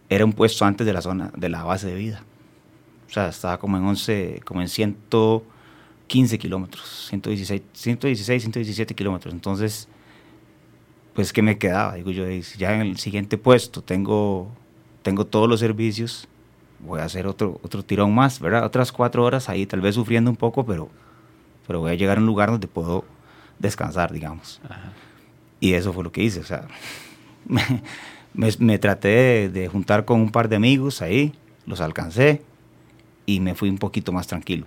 [0.10, 2.24] era un puesto antes de la zona, de la base de vida.
[3.10, 4.68] O sea, estaba como en 11, como en
[6.12, 9.34] 115 kilómetros, 116, 116, 117 kilómetros.
[9.34, 9.88] Entonces,
[11.14, 11.96] pues, ¿qué me quedaba?
[11.96, 14.50] Digo yo, "Ey, si ya en el siguiente puesto tengo,
[15.04, 16.28] tengo todos los servicios,
[16.80, 18.66] voy a hacer otro, otro tirón más, ¿verdad?
[18.66, 20.90] Otras cuatro horas ahí, tal vez sufriendo un poco, pero,
[21.68, 23.06] pero voy a llegar a un lugar donde puedo
[23.60, 24.60] descansar, digamos.
[24.66, 24.92] Ajá.
[25.60, 26.68] Y eso fue lo que hice, o sea,
[27.48, 27.62] me,
[28.34, 31.34] me- me traté de, de juntar con un par de amigos ahí,
[31.66, 32.42] los alcancé
[33.26, 34.66] y me fui un poquito más tranquilo.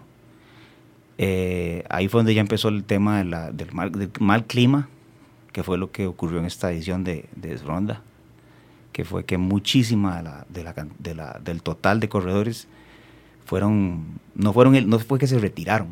[1.18, 4.88] Eh, ahí fue donde ya empezó el tema de la- del, mal, del mal clima,
[5.53, 8.03] que fue lo que ocurrió en esta edición de, de Ronda,
[8.92, 12.66] que fue que muchísima de la, de del total de corredores
[13.46, 15.88] fueron, no, fueron el- no fue que se retiraron,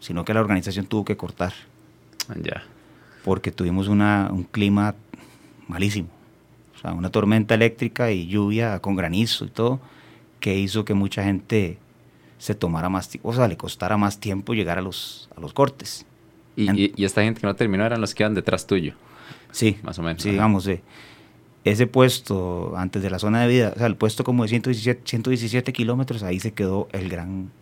[0.00, 1.52] sino que la organización tuvo que cortar
[2.42, 2.62] Ya.
[3.24, 4.94] porque tuvimos una, un clima
[5.68, 6.08] malísimo.
[6.76, 9.80] O sea, una tormenta eléctrica y lluvia con granizo y todo,
[10.40, 11.78] que hizo que mucha gente
[12.42, 15.52] se tomara más tiempo, o sea, le costara más tiempo llegar a los, a los
[15.52, 16.04] cortes.
[16.56, 18.94] Y, En- y- y esta gente que no terminó eran los que iban detrás tuyo,
[19.52, 20.22] Sí, más o menos.
[20.22, 20.32] sí, Ajá.
[20.34, 20.82] digamos, eh,
[21.62, 25.02] ese puesto antes de la zona de vida, o sea, el puesto como de 117,
[25.04, 27.52] 117 kilómetros, ahí se quedó el gran,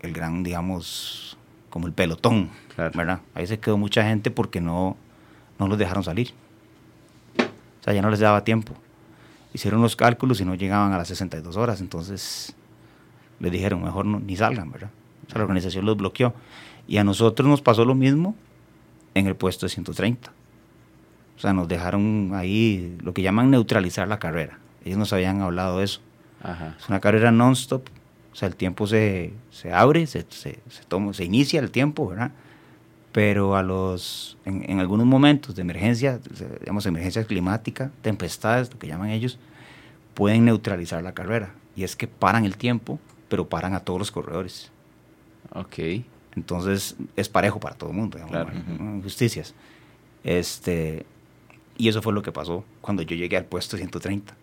[0.00, 1.36] el gran, digamos,
[1.68, 2.92] como el pelotón, Claro.
[2.96, 3.20] ¿verdad?
[3.34, 4.96] Ahí se quedó mucha gente porque no,
[5.58, 6.32] no los dejaron salir.
[7.38, 8.72] O sea, ya no les daba tiempo.
[9.52, 12.54] Hicieron los cálculos y no llegaban a las 62 horas, entonces
[13.40, 14.90] les dijeron, mejor no, ni salgan, ¿verdad?
[15.26, 16.34] O sea, la organización los bloqueó.
[16.86, 18.34] Y a nosotros nos pasó lo mismo
[19.14, 20.32] en el puesto de 130.
[21.36, 24.58] O sea, nos dejaron ahí lo que llaman neutralizar la carrera.
[24.84, 26.00] Ellos nos habían hablado de eso.
[26.42, 26.76] Ajá.
[26.78, 27.86] Es una carrera non-stop.
[28.32, 32.08] O sea, el tiempo se, se abre, se, se, se toma, se inicia el tiempo,
[32.08, 32.32] ¿verdad?
[33.12, 36.20] Pero a los, en, en algunos momentos de emergencia,
[36.60, 39.38] digamos, emergencia climática, tempestades, lo que llaman ellos,
[40.14, 41.52] pueden neutralizar la carrera.
[41.76, 42.98] Y es que paran el tiempo,
[43.28, 44.70] pero paran a todos los corredores.
[45.54, 45.78] Ok.
[46.36, 48.52] Entonces es parejo para todo el mundo, digamos, Claro.
[48.96, 49.54] injusticias.
[50.24, 51.04] Este,
[51.76, 54.34] y eso fue lo que pasó cuando yo llegué al puesto 130.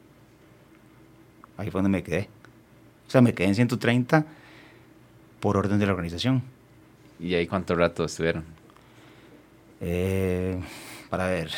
[1.58, 2.28] Ahí fue donde me quedé.
[3.08, 4.26] O sea, me quedé en 130
[5.40, 6.44] por orden de la organización.
[7.20, 8.44] ¿Y ahí cuánto rato estuvieron?
[9.82, 10.60] Eh,
[11.10, 11.52] para ver.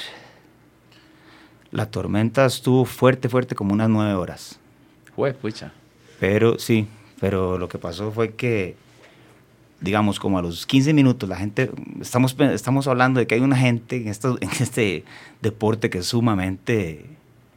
[1.72, 4.60] La tormenta estuvo fuerte, fuerte, como unas nueve horas.
[5.16, 5.72] Fue, pucha.
[6.20, 6.88] Pero sí,
[7.19, 8.75] pero lo que pasó fue que,
[9.82, 11.69] digamos, como a los 15 minutos, la gente,
[12.01, 15.03] estamos, estamos hablando de que hay una gente en, esto, en este
[15.41, 17.06] deporte que es sumamente,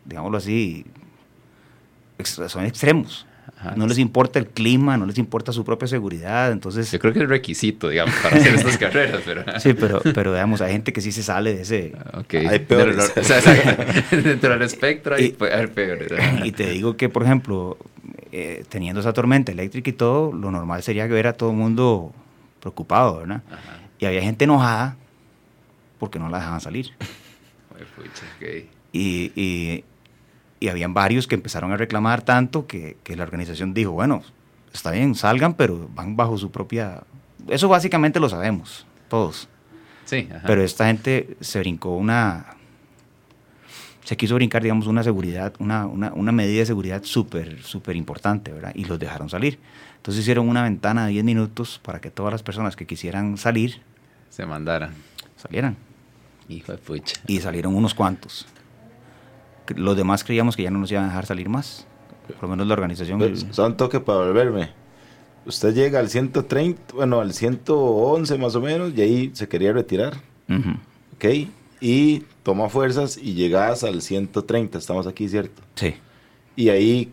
[0.05, 0.85] digámoslo así,
[2.23, 3.27] son extremos.
[3.59, 3.75] Ajá.
[3.77, 6.91] No les importa el clima, no les importa su propia seguridad, entonces...
[6.91, 9.45] Yo creo que es requisito, digamos, para hacer estas carreras, pero...
[9.61, 11.93] Sí, pero, pero digamos, hay gente que sí se sale de ese...
[12.15, 12.35] Ok.
[12.49, 12.97] Hay peores.
[12.97, 14.17] Dentro- o sea, exacto.
[14.17, 16.11] Dentro del espectro Y- haber peores.
[16.45, 17.77] Y te digo que, por ejemplo,
[18.33, 21.57] eh, teniendo esa tormenta eléctrica y todo, lo normal sería que ver a todo el
[21.57, 22.13] mundo
[22.61, 23.43] preocupado, ¿verdad?
[23.51, 23.81] Ajá.
[23.99, 24.97] Y había gente enojada
[25.99, 26.91] porque no la dejaban salir.
[28.93, 29.85] Y, y,
[30.59, 34.23] y habían varios que empezaron a reclamar tanto que, que la organización dijo, bueno,
[34.73, 37.05] está bien, salgan, pero van bajo su propia...
[37.49, 39.49] Eso básicamente lo sabemos, todos.
[40.05, 40.43] Sí, ajá.
[40.45, 42.57] Pero esta gente se brincó una,
[44.11, 48.53] se quiso brincar, digamos, una seguridad, una, una, una medida de seguridad súper, súper importante,
[48.53, 48.73] ¿verdad?
[48.75, 49.61] Y los dejaron salir.
[49.99, 53.83] Entonces hicieron una ventana de 10 minutos para que todas las personas que quisieran salir
[54.29, 54.95] Se mandaran.
[55.37, 55.77] salieran.
[56.49, 57.21] Hijo de pucha.
[57.29, 58.49] Y salieron unos cuantos.
[59.77, 61.87] Los demás creíamos que ya no nos iban a dejar salir más.
[62.27, 63.21] Por lo menos la organización.
[63.21, 64.71] Pues, solo un toque para volverme.
[65.47, 70.15] Usted llega al 130, bueno, al 111 más o menos, y ahí se quería retirar.
[70.49, 70.71] Ujú.
[71.15, 71.49] ¿Ok?
[71.81, 75.63] Y toma fuerzas y llegas al 130, estamos aquí, ¿cierto?
[75.75, 75.95] Sí.
[76.57, 77.13] Y ahí,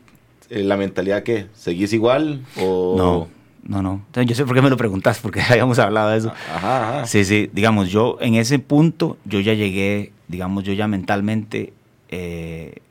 [0.49, 2.45] eh, la mentalidad que, ¿seguís igual?
[2.60, 2.95] O...
[2.97, 3.27] No,
[3.63, 4.23] no, no.
[4.25, 6.34] Yo sé por qué me lo preguntas, porque habíamos hablado de eso.
[6.53, 7.08] Ajá, ajá.
[7.08, 11.73] Sí, sí, digamos, yo en ese punto, yo ya llegué, digamos, yo ya mentalmente,
[12.10, 12.82] eh,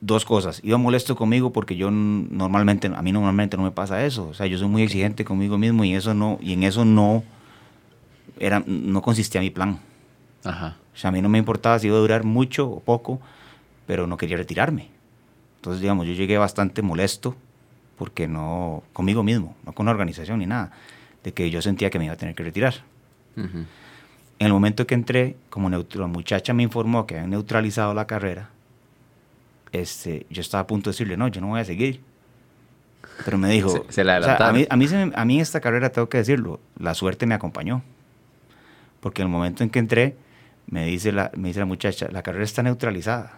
[0.00, 0.60] dos cosas.
[0.62, 4.28] Iba molesto conmigo porque yo normalmente, a mí normalmente no me pasa eso.
[4.28, 7.22] O sea, yo soy muy exigente conmigo mismo y eso no, y en eso no,
[8.38, 9.80] era, no consistía mi plan.
[10.46, 10.76] Ajá.
[10.94, 13.20] O sea, a mí no me importaba si iba a durar mucho o poco,
[13.86, 14.88] pero no quería retirarme.
[15.56, 17.36] Entonces, digamos, yo llegué bastante molesto
[17.98, 20.70] porque no, conmigo mismo, no con la organización ni nada,
[21.24, 22.74] de que yo sentía que me iba a tener que retirar.
[23.36, 23.58] Ujú.
[24.38, 28.06] En el momento que entré, como neutro- la muchacha me informó que habían neutralizado la
[28.06, 28.50] carrera,
[29.72, 32.00] este, yo estaba a punto de decirle, no, yo no voy a seguir.
[33.24, 35.40] Pero me dijo, Se- se la o sea, a, mí, a, mí se a mí
[35.40, 37.82] esta carrera tengo que decirlo, la suerte me acompañó.
[39.00, 40.16] Porque en el momento en que entré,
[40.66, 43.32] me dice la, me dice la muchacha, la carrera está neutralizada.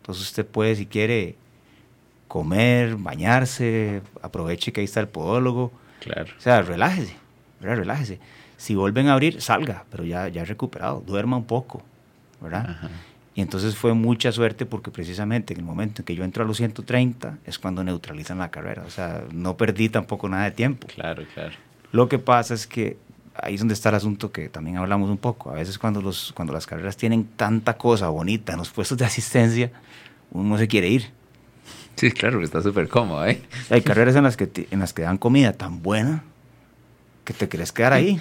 [0.00, 1.36] Entonces usted puede, si quiere,
[2.26, 5.72] comer, bañarse, aproveche que ahí está el podólogo.
[6.00, 6.32] Claro.
[6.36, 7.16] O sea, relájese,
[7.60, 7.76] ¿verdad?
[7.76, 8.18] relájese.
[8.56, 11.82] Si vuelven a abrir, salga, pero ya, ya recuperado, duerma un poco,
[12.40, 12.70] ¿verdad?
[12.70, 12.90] Ajá.
[13.38, 16.46] Y entonces fue mucha suerte porque precisamente en el momento en que yo entro a
[16.46, 18.82] los 130 es cuando neutralizan la carrera.
[18.84, 20.88] O sea, no perdí tampoco nada de tiempo.
[20.88, 21.54] Claro, claro.
[21.92, 22.96] Lo que pasa es que
[23.42, 25.50] ahí es donde está el asunto que también hablamos un poco.
[25.50, 29.04] A veces cuando, los, cuando las carreras tienen tanta cosa bonita en los puestos de
[29.04, 29.70] asistencia,
[30.30, 31.10] uno no se quiere ir.
[31.96, 33.42] Sí, claro, que está súper cómodo, ¿eh?
[33.70, 36.22] Hay carreras en las que en las que dan comida tan buena
[37.28, 38.18] que te querés quedar ahí.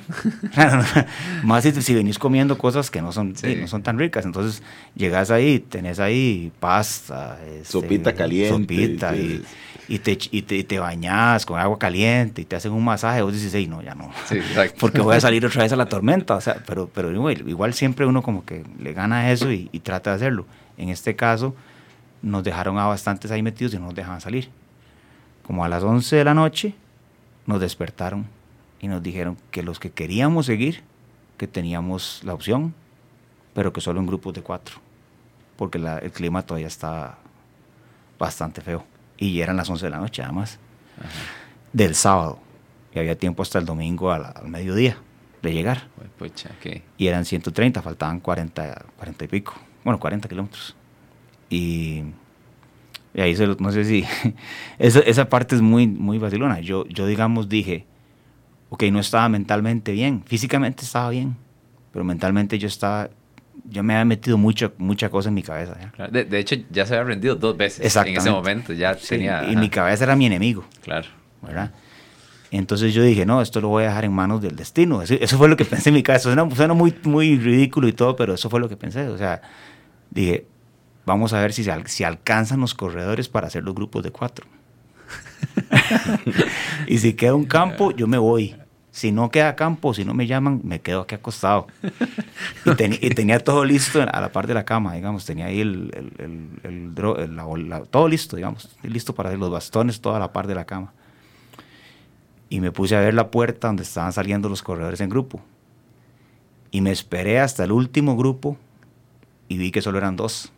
[1.44, 3.56] Más si, si venís comiendo cosas que no son, Sí.
[3.56, 4.26] no son tan ricas.
[4.26, 4.62] Entonces
[4.96, 9.46] llegas ahí, tenés ahí pasta, este, Sopita caliente, sopita, y,
[9.88, 13.22] y te, y, te, y te bañas con agua caliente y te hacen un masaje.
[13.22, 14.12] Vos dices, "Ey, no, ya no.
[14.28, 14.40] Sí.
[14.80, 16.36] Porque voy a salir otra vez a la tormenta.
[16.36, 19.80] O sea, pero, pero igual, igual siempre uno como que le gana eso y, y
[19.80, 20.46] trata de hacerlo.
[20.78, 21.56] En este caso,
[22.22, 24.50] nos dejaron a bastantes ahí metidos y no nos dejaban salir.
[25.44, 26.74] Como a las 11 de la noche,
[27.46, 28.28] nos despertaron
[28.80, 30.84] y nos dijeron que los que queríamos seguir,
[31.38, 32.74] que teníamos la opción,
[33.54, 34.78] pero que solo en grupos de cuatro,
[35.56, 37.18] porque la- el clima todavía estaba
[38.20, 38.84] bastante feo.
[39.18, 40.60] Y eran las 11 de la noche, además,
[41.74, 42.40] del sábado.
[42.94, 44.98] Y había tiempo hasta el domingo la- al mediodía
[45.42, 45.88] de llegar.
[46.18, 46.50] Pucha.
[46.98, 49.54] Y eran 130, faltaban 40, 40 y pico.
[49.84, 50.76] Bueno, 40 kilómetros.
[51.50, 52.04] Y,
[53.14, 54.04] y ahí se lo- no sé si...
[54.80, 56.60] esa, esa parte es muy, muy vacilona.
[56.60, 57.86] Yo, yo, digamos, dije,
[58.70, 60.24] ok, no estaba mentalmente bien.
[60.26, 61.36] Físicamente estaba bien.
[61.92, 63.10] Pero mentalmente yo estaba...
[63.70, 65.76] Yo me había metido mucho, mucha cosa en mi cabeza.
[66.12, 67.96] De, de hecho, ya se había rendido dos veces.
[67.98, 69.44] En ese momento ya Sí, tenía.
[69.44, 70.64] y ajá, mi cabeza era mi enemigo.
[70.82, 71.08] Claro.
[71.42, 71.74] ¿verdad?
[72.50, 75.02] Entonces yo dije, no, esto lo voy a dejar en manos del destino.
[75.02, 76.24] Eso, eso fue lo que pensé en mi cabeza.
[76.34, 79.08] Suena, suena muy, muy ridículo y todo, pero eso fue lo que pensé.
[79.10, 79.42] O sea,
[80.12, 80.46] dije,
[81.06, 84.46] vamos a ver si, se si alcanzan los corredores para hacer los grupos de cuatro.
[86.88, 88.56] y si queda un campo, yo me voy.
[88.92, 91.68] Si no queda campo, si no me llaman, me quedo aquí acostado.
[92.66, 95.24] Y, y tenía todo listo a la par de la cama, digamos.
[95.26, 98.76] Tenía ahí el, el- el- la- la- todo listo, digamos.
[98.82, 100.94] Listo para los bastones, toda la par de la cama.
[102.50, 105.42] Y me puse a ver la puerta donde estaban saliendo los corredores en grupo.
[106.72, 108.58] Y me esperé hasta el último grupo
[109.48, 110.52] y vi que solo eran dos.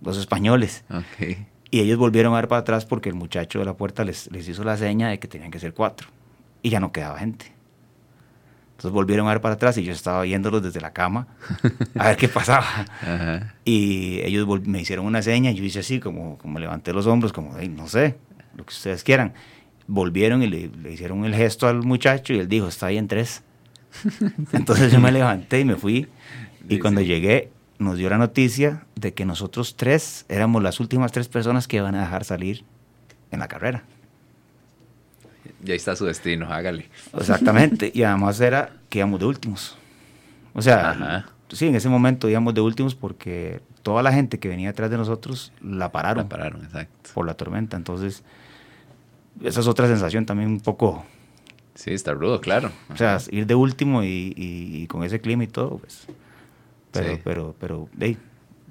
[0.00, 0.84] Dos españoles.
[0.90, 1.36] Ok.
[1.70, 4.48] Y ellos volvieron a ver para atrás porque el muchacho de la puerta les, les
[4.48, 6.08] hizo la seña de que tenían que ser cuatro.
[6.62, 7.52] Y ya no quedaba gente.
[8.70, 11.26] Entonces volvieron a ver para atrás y yo estaba viéndolos desde la cama
[11.98, 12.64] a ver qué pasaba.
[13.02, 13.54] Ajá.
[13.64, 17.32] Y ellos me hicieron una seña y yo hice así, como, como levanté los hombros,
[17.32, 18.16] como, "Ey, no sé,
[18.56, 19.34] lo que ustedes quieran.
[19.88, 23.08] Volvieron y le, le hicieron el gesto al muchacho y él dijo, está ahí en
[23.08, 23.42] tres.
[24.52, 26.06] Entonces yo me levanté y me fui.
[26.68, 27.06] Y Sí, cuando sí.
[27.08, 31.76] llegué, nos dio la noticia de que nosotros tres éramos las últimas tres personas que
[31.76, 32.64] iban a dejar salir
[33.30, 33.84] en la carrera.
[35.64, 36.88] Y ahí está su destino, hágale.
[37.18, 37.90] Exactamente.
[37.94, 39.76] y además era que íbamos de últimos.
[40.54, 41.26] O sea, Ajá.
[41.52, 44.96] sí, en ese momento íbamos de últimos porque toda la gente que venía detrás de
[44.96, 47.10] nosotros la pararon, La pararon, exacto.
[47.14, 47.76] por la tormenta.
[47.76, 48.22] Entonces,
[49.42, 51.04] esa es otra sensación también un poco.
[51.74, 52.72] Sí, está rudo, claro.
[52.92, 56.06] O sea, ir de último y, y- y con ese clima y todo, pues.
[57.00, 57.20] Pero, Sí.
[57.24, 58.18] pero, pero, hey,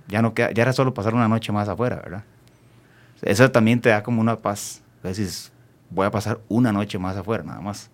[0.07, 2.23] ya, no queda, ya era solo pasar una noche más afuera, ¿verdad?
[3.21, 4.81] Eso también te da como una paz.
[5.89, 7.89] Voy a pasar una noche más afuera, nada más.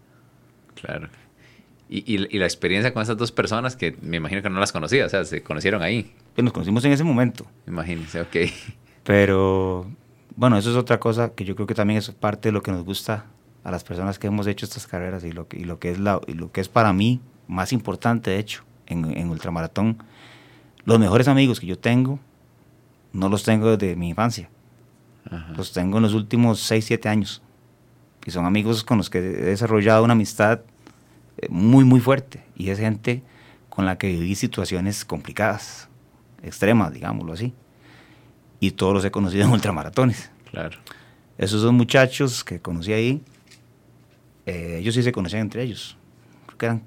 [0.75, 1.07] Claro.
[1.89, 5.05] Y, y, la experiencia con esas dos personas que me imagino que no las conocía,
[5.05, 6.11] o sea, se conocieron ahí.
[6.33, 7.45] Pues nos conocimos en ese momento.
[7.67, 8.35] Imagínense, ok.
[9.03, 9.85] Pero,
[10.35, 12.71] bueno, eso es otra cosa que yo creo que también es parte de lo que
[12.71, 13.25] nos gusta
[13.63, 15.99] a las personas que hemos hecho estas carreras y lo que, y lo que, es,
[15.99, 19.97] la, y lo que es para mí más importante, de hecho, en, en ultramaratón.
[20.85, 22.19] Los mejores amigos que yo tengo,
[23.13, 24.49] no los tengo desde mi infancia.
[25.55, 27.41] Los tengo en los últimos 6, 7 años.
[28.25, 30.61] Y son amigos con los que he desarrollado una amistad
[31.37, 32.43] eh, muy, muy fuerte.
[32.55, 33.23] Y es gente
[33.69, 35.89] con la que viví situaciones complicadas,
[36.41, 37.53] extremas, digámoslo así.
[38.59, 40.31] Y todos los he conocido en ultramaratones.
[40.51, 40.77] Claro.
[41.37, 43.21] Esos dos muchachos que conocí ahí,
[44.45, 45.97] eh, ellos sí se conocían entre ellos.
[46.45, 46.83] Creo que eran,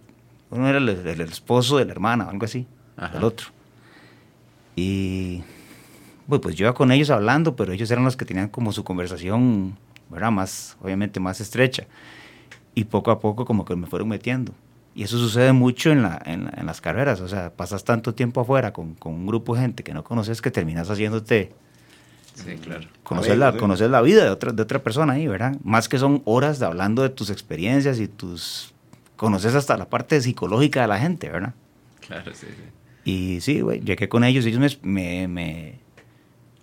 [0.50, 2.66] uno era el, esposo de la hermana o algo así,
[3.14, 3.48] el otro.
[4.74, 5.42] Y
[6.28, 8.84] pues, pues yo iba con ellos hablando, pero ellos eran los que tenían como su
[8.84, 9.76] conversación,
[10.10, 10.30] ¿verdad?
[10.30, 11.86] Más, obviamente más estrecha.
[12.74, 14.52] Y poco a poco como que me fueron metiendo.
[14.94, 18.72] Y eso sucede mucho en, la, en, las carreras, o sea, pasas tanto tiempo afuera
[18.72, 21.52] con, con, un grupo de gente que no conoces que terminas haciéndote...
[22.34, 22.86] Sí, claro.
[23.02, 25.56] Conocer, la, conocer la vida de otra, de otra persona ahí, ¿verdad?
[25.62, 28.74] Más que son horas de hablando de tus experiencias y tus...
[29.16, 31.54] Conoces hasta la parte psicológica de la gente, ¿verdad?
[32.00, 33.10] Claro, sí, sí.
[33.10, 35.78] Y sí, güey, llegué con ellos, ellos me, me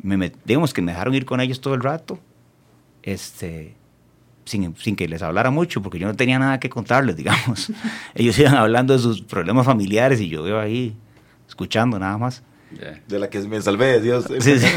[0.03, 2.19] me, digamos que me dejaron ir con ellos todo el rato,
[3.01, 3.73] este,
[4.45, 7.71] sin, sin, que les hablara mucho, porque yo no tenía nada que contarles, digamos.
[8.13, 10.95] ellos iban hablando de sus problemas familiares y yo iba ahí
[11.47, 12.43] escuchando nada más.
[13.07, 14.25] De la que me salvé, Dios.
[14.39, 14.67] sí, sí.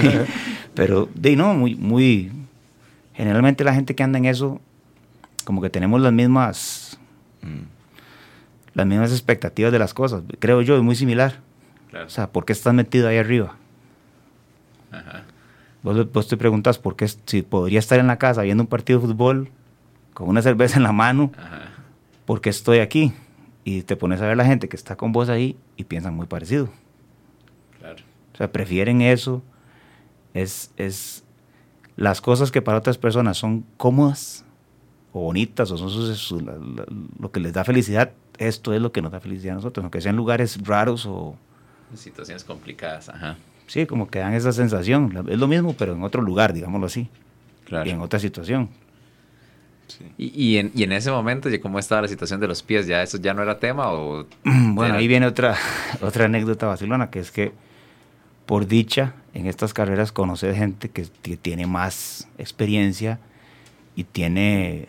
[0.74, 2.30] Pero, de no, muy, muy.
[3.14, 4.60] Generalmente la gente que anda en eso,
[5.44, 7.00] como que tenemos las mismas.
[7.46, 7.66] Mm.
[8.74, 10.22] Las mismas expectativas de las cosas.
[10.38, 11.40] Creo yo, es muy similar.
[12.04, 13.56] O sea, ¿por qué estás metido ahí arriba?
[15.82, 19.06] Vos, te preguntas por qué, si podría estar en la casa viendo un partido de
[19.06, 19.50] fútbol
[20.14, 21.30] con una cerveza en la mano,
[22.24, 23.12] ¿por qué estoy aquí?
[23.64, 26.26] Y te pones a ver la gente que está con vos ahí y piensan muy
[26.26, 26.70] parecido.
[28.34, 29.42] O sea, prefieren eso.
[30.34, 31.24] Es, es
[31.96, 34.45] las cosas que para otras personas son cómodas
[35.16, 36.86] o bonitas o son
[37.18, 40.00] lo que les da felicidad, esto es lo que nos da felicidad a nosotros, aunque
[40.00, 41.36] sean lugares raros o...
[41.94, 43.36] Situaciones complicadas, ajá
[43.66, 45.26] sí, como que dan esa sensación.
[45.28, 47.08] Es lo mismo, pero en otro lugar, digámoslo así.
[47.84, 48.68] Y en otra situación.
[50.18, 52.88] Y, en, y, en, ese momento, ¿cómo estaba la situación de los pies?
[52.88, 53.92] ¿Ya eso ya no era tema?
[53.92, 55.56] O bueno, ahí viene otra,
[56.00, 57.52] otra anécdota vacilona, que es que
[58.46, 61.04] por dicha, en estas carreras conoces gente que,
[61.36, 63.18] tiene más experiencia
[63.96, 64.88] y tiene,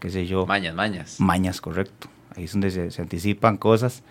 [0.00, 0.46] qué sé yo.
[0.46, 1.20] Mañas, mañas.
[1.20, 2.08] Mañas, correcto.
[2.36, 4.02] Ahí es donde se, se anticipan cosas.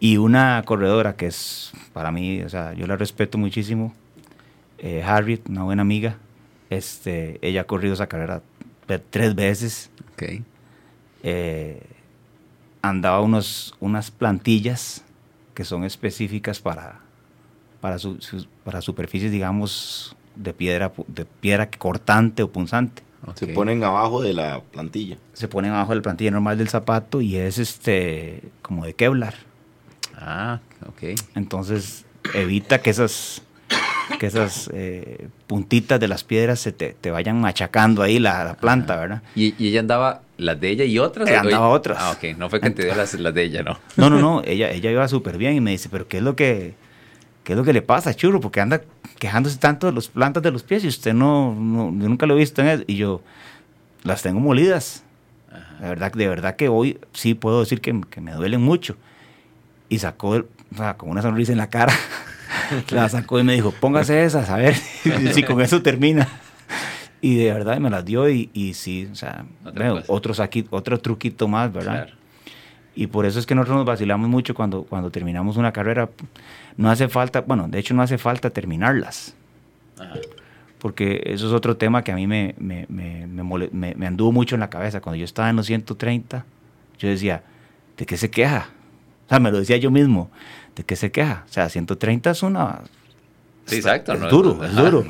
[0.00, 3.94] Y una corredora que es, para mí, o sea, yo la respeto muchísimo,
[4.78, 6.18] eh, Harriet, una buena amiga,
[6.68, 8.42] este, ella ha corrido esa carrera
[9.10, 9.90] tres veces.
[10.12, 10.44] Okay.
[11.22, 11.80] Eh,
[12.82, 15.04] andaba unos, unas plantillas
[15.54, 17.00] que son específicas para,
[17.80, 17.96] para,
[18.64, 23.02] para superficies, digamos, de piedra, de piedra cortante o punzante.
[23.34, 25.16] Se ponen abajo de la plantilla.
[25.32, 29.34] Se ponen abajo de la plantilla normal del zapato y es este como de Kevlar.
[30.16, 31.18] Ah, ok.
[31.34, 32.04] Entonces
[32.34, 33.42] evita que esas,
[34.18, 39.22] que esas eh, puntitas de las piedras se te, vayan machacando ahí la, planta, ¿verdad?
[39.34, 41.28] ¿Y, ella andaba las de ella y otras?
[41.28, 41.98] Ella andaba otras.
[42.00, 42.36] Ah, ok.
[42.36, 43.78] No fue que te dio las, las, de ella, ¿no?
[43.96, 44.42] No, no, no.
[44.44, 46.74] Ella, ella iba súper bien y me dice, pero ¿qué es lo que...
[47.42, 48.40] ¿Qué es lo que le pasa, churro?
[48.40, 48.80] Porque anda
[49.18, 52.34] quejándose tanto de las plantas de los pies y usted no, no yo nunca lo
[52.34, 52.84] he visto en eso.
[52.86, 53.22] Y yo,
[54.02, 55.02] las tengo molidas.
[55.80, 58.96] De verdad, de verdad que hoy sí puedo decir que, que me duelen mucho
[59.88, 61.92] y sacó, o sea, con una sonrisa en la cara,
[62.90, 64.74] la sacó y me dijo, póngase esas, a ver
[65.32, 66.28] si con eso termina.
[67.20, 69.46] Y de verdad me las dio y, y sí, o sea,
[70.08, 70.34] otro,
[70.70, 72.08] otro truquito más, ¿verdad?
[72.96, 76.08] Y por eso es que nosotros nos vacilamos mucho cuando, cuando terminamos una carrera.
[76.76, 79.34] No hace falta, bueno, de hecho no hace falta terminarlas.
[80.78, 84.54] Porque eso es otro tema que a mí me, me, me, me, me anduvo mucho
[84.54, 85.00] en la cabeza.
[85.00, 86.44] Cuando yo estaba en los 130,
[86.98, 87.42] yo decía,
[87.96, 88.68] ¿de qué se queja?
[89.26, 90.30] O sea, me lo decía yo mismo.
[90.76, 91.44] ¿De qué se queja?
[91.48, 92.82] O sea, 130 es una...
[93.66, 94.12] Sí, exacto.
[94.12, 95.06] Es duro, es duro.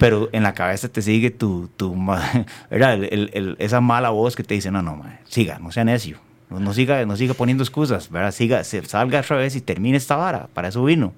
[0.00, 1.70] Pero en la cabeza te sigue tu...
[1.76, 1.94] tu
[2.70, 6.18] era el, esa mala voz que te dice, no, no, siga, no sea necio.
[6.58, 8.32] No, siga, no siga poniendo excusas, ¿verdad?
[8.32, 10.48] Siga, se, salga otra vez y termine esta vara.
[10.52, 11.12] Para eso vino.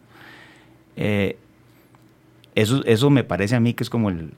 [0.97, 1.37] Eh,
[2.55, 4.32] eso, eso me parece a mí que es como el,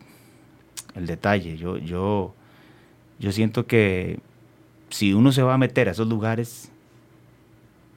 [0.94, 1.56] el detalle.
[1.56, 2.34] Yo, yo,
[3.18, 4.20] yo siento que
[4.90, 6.70] si uno se va a meter a esos lugares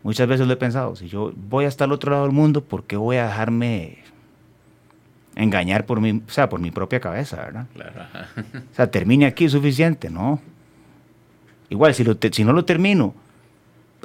[0.04, 2.86] Muchas veces lo he pensado, si yo voy hasta el otro lado del mundo, ¿por
[2.86, 3.98] qué voy a dejarme
[5.36, 7.68] engañar por mi, o sea, por mi propia cabeza, ¿verdad?
[7.74, 8.02] Claro.
[8.72, 10.40] O sea, termine aquí suficiente, ¿no?
[11.70, 13.14] Igual, si, lo si no lo termino,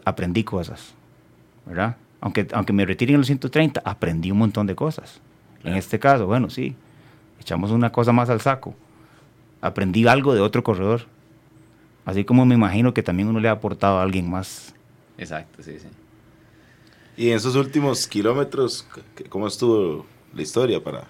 [0.05, 0.95] aprendí cosas,
[1.67, 1.97] ¿verdad?
[2.21, 5.21] Aunque, aunque me retiren los 130, aprendí un montón de cosas.
[5.63, 6.77] En este caso, bueno, sí,
[7.41, 8.75] echamos una cosa más al saco.
[9.61, 11.07] Aprendí algo de otro corredor.
[12.05, 14.75] Así como me imagino que también uno le ha aportado a alguien más.
[15.17, 15.89] Exacto, sí, sí.
[17.17, 18.87] Y en esos últimos kilómetros,
[19.29, 20.05] ¿cómo estuvo
[20.35, 21.05] la historia para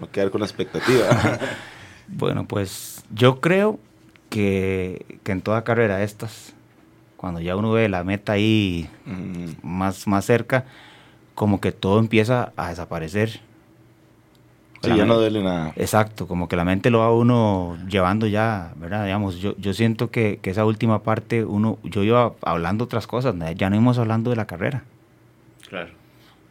[0.00, 1.38] no quedar con la expectativa?
[2.08, 3.78] bueno, pues yo creo
[4.28, 6.54] que, que, en toda carrera estas,
[7.16, 8.88] cuando ya uno ve la meta ahí
[9.62, 10.64] más, más cerca,
[11.34, 13.40] como que todo empieza a desaparecer.
[14.82, 15.72] Sí, ya no duele nada.
[15.76, 19.04] Exacto, como que la mente lo va uno llevando ya, ¿verdad?
[19.04, 23.34] Digamos, yo, yo siento que, que esa última parte, uno, yo iba hablando otras cosas,
[23.56, 24.84] ya no íbamos hablando de la carrera.
[25.68, 25.90] Claro.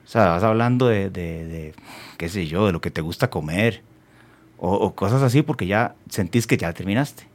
[0.06, 1.74] O sea, vas hablando de, de, de
[2.18, 3.82] qué sé yo, de lo que te gusta comer,
[4.58, 7.27] o, o, cosas así, porque ya sentís que ya terminaste.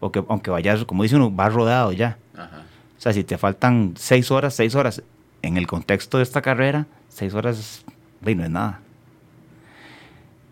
[0.00, 2.16] O que aunque vayas, como dice uno, vas rodado ya.
[2.36, 2.64] Ajá.
[2.98, 5.02] O sea, si te faltan seis horas, seis horas,
[5.42, 7.84] en el contexto de esta carrera, seis horas,
[8.20, 8.80] no es nada.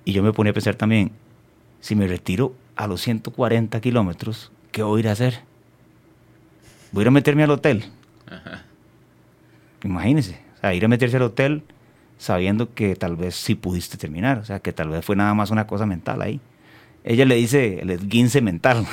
[0.04, 1.12] Y yo me ponía a pensar también,
[1.80, 5.40] si me retiro a los 140 kilómetros, ¿qué voy a ir a hacer?
[6.92, 7.84] Voy a ir a meterme al hotel.
[8.26, 8.64] Ajá.
[9.84, 11.62] Imagínese, o sea, ir a meterse al hotel
[12.16, 15.50] sabiendo que tal vez sí pudiste terminar, o sea, que tal vez fue nada más
[15.50, 16.40] una cosa mental ahí.
[17.04, 18.86] Ella le dice el esguince mental,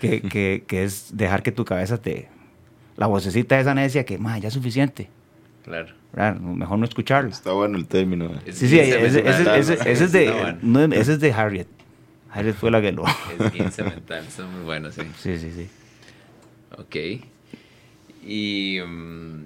[0.00, 2.28] que, que, que, es dejar que tu cabeza te...
[2.96, 5.08] La vocecita esa necia que, más ya es suficiente.
[5.64, 5.94] Claro.
[6.12, 6.36] ¿verdad?
[6.40, 7.30] Mejor no escucharlo.
[7.30, 8.26] Está bueno el término.
[8.44, 8.52] eh.
[8.52, 10.58] Sí, sí, ese, ese- ese- ese- ese es de, Está bueno.
[10.62, 11.68] no, ese es de Harriet.
[12.30, 13.04] Harriet fue la que lo...
[13.38, 15.02] Es 15 mental, eso es muy bueno, sí.
[15.18, 15.68] Sí, sí, sí.
[16.76, 16.96] Ok.
[18.26, 19.44] Y mm,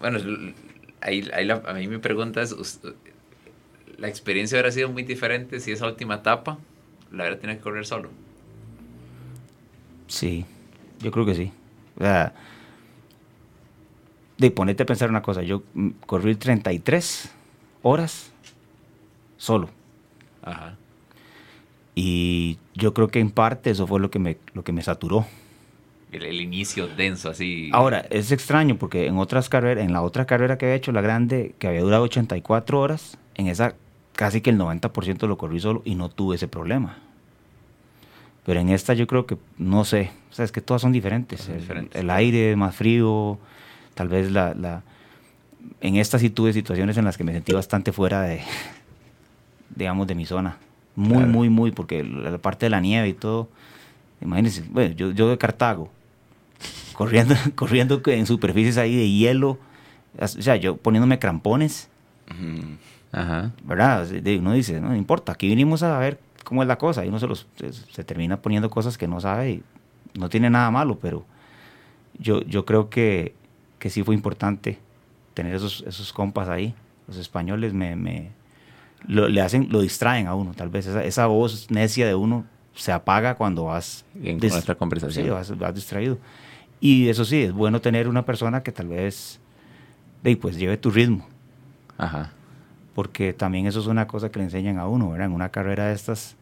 [0.00, 0.18] bueno,
[1.00, 2.80] ahí, ahí la- a mí me preguntas, us-
[4.02, 6.58] ¿la experiencia hubiera sido muy diferente si esa última etapa
[7.12, 8.10] la hubiera tenido que correr solo?
[10.08, 10.44] Sí,
[10.98, 11.52] yo creo que sí.
[11.96, 12.34] O sea,
[14.38, 17.30] de ponerte a pensar una cosa, yo mm, corrí 33
[17.82, 18.32] horas
[19.36, 19.70] solo.
[20.42, 20.76] Ajá.
[21.94, 25.26] Y yo creo que en parte eso fue lo que me, lo que me saturó.
[26.10, 27.70] El, el inicio denso, así.
[27.72, 31.02] Ahora, es extraño porque en otras carreras, en la otra carrera que había hecho, la
[31.02, 33.76] grande, que había durado 84 horas, en esa
[34.14, 36.98] casi que el 90% lo corrí solo y no tuve ese problema.
[38.44, 41.42] Pero en esta yo creo que, no sé, o sea, es que todas son diferentes.
[41.42, 42.00] Son El- diferentes.
[42.00, 43.38] El, aire más frío,
[43.94, 44.82] tal vez la, la...
[45.80, 48.40] En esta sí tuve situaciones en las que me sentí bastante fuera de,
[49.76, 50.56] digamos, de mi zona.
[50.96, 51.28] Muy, Claro.
[51.32, 53.48] muy, muy, porque la, parte de la nieve y todo,
[54.20, 55.90] imagínense, bueno, yo, yo de Cartago,
[56.94, 59.58] corriendo, corriendo en superficies ahí de hielo,
[60.18, 61.88] o sea, yo poniéndome crampones,
[62.30, 62.76] Ujú.
[63.12, 63.52] Ajá.
[63.62, 64.08] ¿verdad?
[64.38, 67.18] Uno dice, no, no importa, aquí vinimos a ver cómo es la cosa, y uno
[67.18, 69.62] se, los, se, se termina poniendo cosas que no sabe y
[70.14, 71.24] no tiene nada malo, pero
[72.18, 73.34] yo, yo creo que,
[73.78, 74.78] que sí fue importante
[75.34, 76.74] tener esos, esos compas ahí.
[77.08, 78.30] Los españoles me, me
[79.06, 82.44] lo, le hacen, lo distraen a uno, tal vez esa, esa voz necia de uno
[82.74, 85.24] se apaga cuando vas En nuestra conversación.
[85.24, 86.18] Sí, vas, vas distraído.
[86.80, 89.40] Y eso sí, es bueno tener una persona que tal vez
[90.40, 91.26] pues, lleve tu ritmo
[91.98, 92.32] Ajá.
[92.94, 95.26] Porque también eso es una cosa que le enseñan a uno, ¿verdad?
[95.26, 96.36] En una carrera de estas,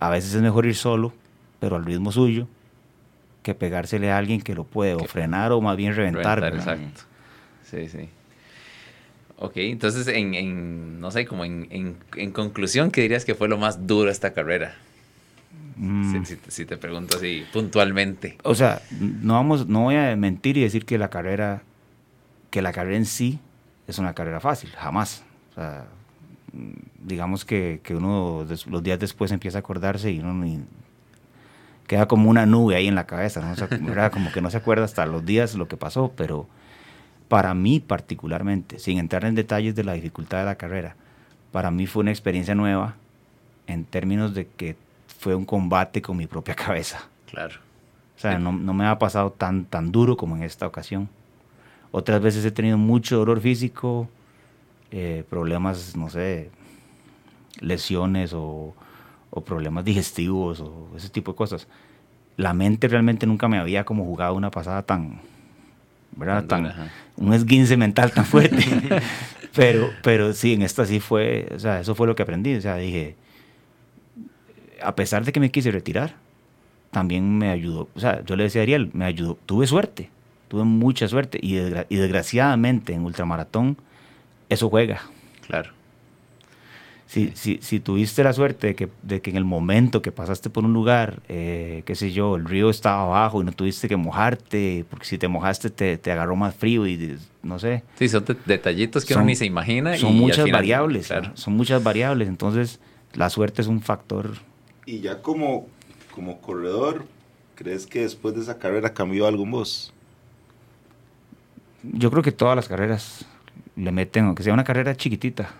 [0.00, 1.12] a veces es mejor ir solo,
[1.60, 2.46] pero al ritmo suyo,
[3.42, 7.02] que pegársele a alguien que lo puede o frenar o más bien reventar, Reventar, exacto.
[7.68, 8.08] Sí, sí.
[9.38, 13.48] Ok, entonces, en, en, no sé, como en, en, en conclusión, ¿qué dirías que fue
[13.48, 14.76] lo más duro esta carrera?
[15.76, 16.24] Mm.
[16.24, 18.38] Si, si te pregunto así puntualmente.
[18.44, 21.62] O sea, no, vamos, no voy a mentir y decir que la carrera,
[22.50, 23.40] que la carrera en sí
[23.88, 25.24] es una carrera fácil, jamás.
[25.52, 25.86] O sea,
[27.04, 30.60] digamos que, que uno los días después empieza a acordarse y uno ni-
[31.86, 33.52] queda como una nube ahí en la cabeza, ¿no?
[33.52, 33.68] O sea,
[34.10, 36.46] como, que no se acuerda hasta los días lo que pasó, pero
[37.28, 40.96] para mí particularmente, sin entrar en detalles de la dificultad de la carrera,
[41.50, 42.94] para mí fue una experiencia nueva
[43.66, 44.76] en términos de que
[45.18, 47.08] fue un combate con mi propia cabeza.
[47.30, 47.56] Claro.
[48.16, 51.08] O sea, no, no me ha pasado tan, tan duro como en esta ocasión.
[51.90, 54.08] Otras veces he tenido mucho dolor físico,
[54.92, 56.50] eh, problemas, no sé,
[57.60, 58.74] lesiones o,
[59.30, 61.66] o problemas digestivos o ese tipo de cosas.
[62.36, 65.20] La mente realmente nunca me había como jugado una pasada tan,
[66.14, 66.44] ¿verdad?
[66.44, 66.90] Tan ajá.
[67.16, 68.62] un esguince mental tan fuerte.
[69.54, 72.54] pero, pero sí, en esta sí fue, o sea, eso fue lo que aprendí.
[72.54, 73.16] O sea, dije,
[74.82, 76.16] a pesar de que me quise retirar,
[76.90, 77.88] también me ayudó.
[77.94, 80.10] O sea, yo le decía a Ariel, me ayudó, tuve suerte,
[80.48, 83.78] tuve mucha suerte y, y desgraciadamente en ultramaratón
[84.52, 85.02] eso juega.
[85.46, 85.70] Claro.
[87.12, 90.48] Si, si, si, tuviste la suerte de que, de que en el momento que pasaste
[90.48, 93.96] por un lugar, eh, qué sé yo, el río estaba abajo y no tuviste que
[93.96, 97.82] mojarte, porque si te mojaste te, te agarró más frío y no sé.
[97.98, 99.94] Sí, son detallitos que uno ni se imagina.
[99.98, 101.32] Son muchas variables, claro.
[101.34, 102.80] son muchas variables, entonces
[103.12, 104.30] la suerte es un factor.
[104.86, 105.66] Y ya como,
[106.14, 107.04] como corredor,
[107.56, 109.92] ¿crees que después de esa carrera cambió algo en vos?
[111.82, 113.26] Yo creo que todas las carreras
[113.76, 115.50] le meten, aunque sea una carrera chiquitita,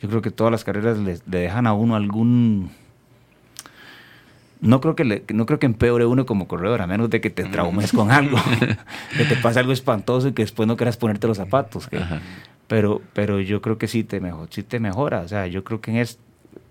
[0.00, 2.70] yo creo que todas las carreras le, dejan a uno algún...
[4.60, 7.28] No creo, que le, no creo que empeore uno como corredor, a menos de que
[7.28, 7.50] te mm.
[7.50, 8.38] traumes con algo,
[9.16, 11.88] que te pase algo espantoso y que después no quieras ponerte los zapatos.
[12.66, 15.20] pero, pero yo creo que sí te, mejor, sí te mejora.
[15.20, 16.18] O sea, yo creo que es,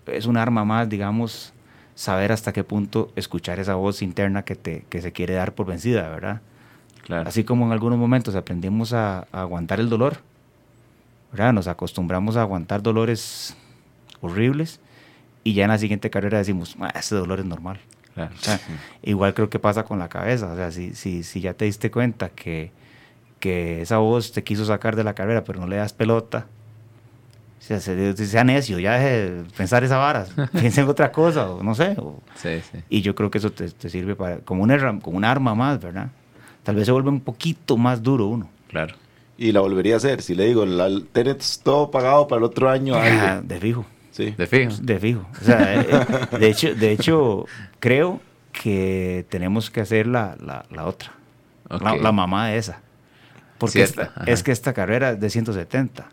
[0.06, 1.54] es un arma más, digamos,
[1.94, 5.66] saber hasta qué punto escuchar esa voz interna que, te, que se quiere dar por
[5.66, 6.40] vencida, ¿verdad?
[7.04, 7.28] Claro.
[7.28, 10.18] Así como en algunos momentos aprendimos a aguantar el dolor,
[11.52, 13.56] nos acostumbramos a aguantar dolores
[14.20, 14.80] horribles
[15.44, 17.78] y ya en la siguiente carrera decimos, ah, ese dolor es normal.
[19.02, 21.90] igual creo que pasa con la cabeza, o sea, si, si, si ya te diste
[21.90, 22.72] cuenta que,
[23.40, 26.46] que esa voz te quiso sacar de la carrera, pero no le das pelota,
[27.60, 31.74] sea, sea necio, ya deje de pensar esa vara, piensa en otra cosa, o no
[31.74, 31.96] sé.
[32.88, 35.78] Y yo creo que eso te, te sirve para, como, un, como un arma más,
[35.78, 36.08] ¿verdad?
[36.62, 38.48] Tal vez se vuelve un poquito más duro uno.
[38.68, 38.94] Claro
[39.38, 40.22] y la volvería a hacer.
[40.22, 42.94] Si le digo, la, tenés todo pagado para el otro año.
[42.96, 43.84] Ah, de fijo.
[44.10, 44.34] Sí.
[44.36, 44.72] De fijo.
[44.80, 45.26] De fijo.
[45.40, 47.46] O sea, eh, eh, de, hecho, de hecho,
[47.78, 48.20] creo
[48.52, 50.36] que tenemos que hacer la,
[50.70, 51.12] la, otra.
[51.68, 52.80] La, mamá de esa.
[53.58, 53.86] Porque
[54.26, 56.08] es que esta carrera es de 170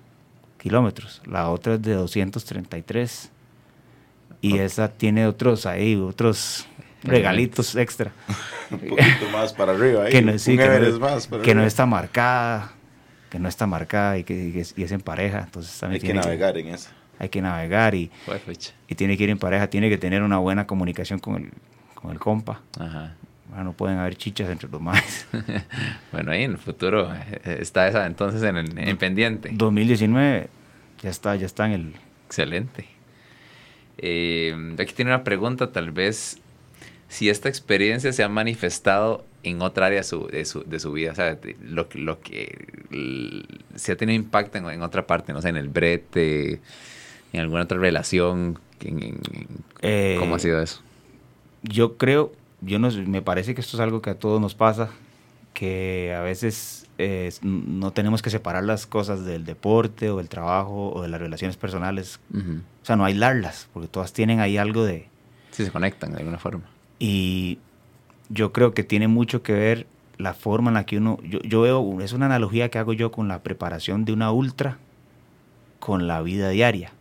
[0.58, 1.22] kilómetros.
[1.26, 3.32] La otra es de 233.
[4.42, 6.68] Y esa tiene otros ahí, otros
[7.04, 8.12] regalitos extra.
[8.72, 10.04] Un poquito más para arriba.
[10.04, 10.12] Ahí.
[10.12, 12.74] Que no, que no está marcada
[13.34, 15.42] que no está marcada y que, es en pareja.
[15.46, 16.92] Entonces hay que navegar en eso.
[17.18, 18.12] Hay que navegar y,
[18.88, 21.50] y tiene que ir en pareja, tiene que tener una buena comunicación con el,
[21.96, 22.62] con el compa.
[22.80, 23.16] Ajá.
[23.64, 25.26] no pueden haber chichas entre los más.
[26.12, 29.50] bueno, ahí en el futuro eh, está esa entonces en, en pendiente.
[29.52, 30.48] 2019
[31.02, 31.94] ya está, ya está en el...
[32.28, 32.86] Excelente.
[33.98, 36.40] Eh, aquí tiene una pregunta, tal vez
[37.08, 41.16] si esta experiencia se ha manifestado en otra área de, su, de su vida, o
[41.16, 42.66] sea, lo, lo que
[43.76, 46.62] se ha tenido impacto en, otra parte, no sé, en el brete,
[47.34, 48.58] en alguna otra relación,
[49.82, 50.82] eh, ¿cómo ha sido eso?
[51.62, 52.32] Yo creo,
[52.62, 54.90] yo no, me parece que esto es algo que a todos nos pasa,
[55.54, 56.88] que a veces
[57.42, 61.58] no tenemos que separar las cosas del deporte o del trabajo o de las relaciones
[61.58, 65.08] personales, o sea, no aislarlas, porque todas tienen ahí algo de...
[65.52, 66.64] Sí, se conectan de alguna forma.
[66.98, 67.60] Y
[68.30, 71.62] yo creo que tiene mucho que ver la forma en la que uno, yo, yo
[71.62, 74.78] veo, es una analogía que hago yo con la preparación de una ultra
[75.80, 76.92] con la vida diaria.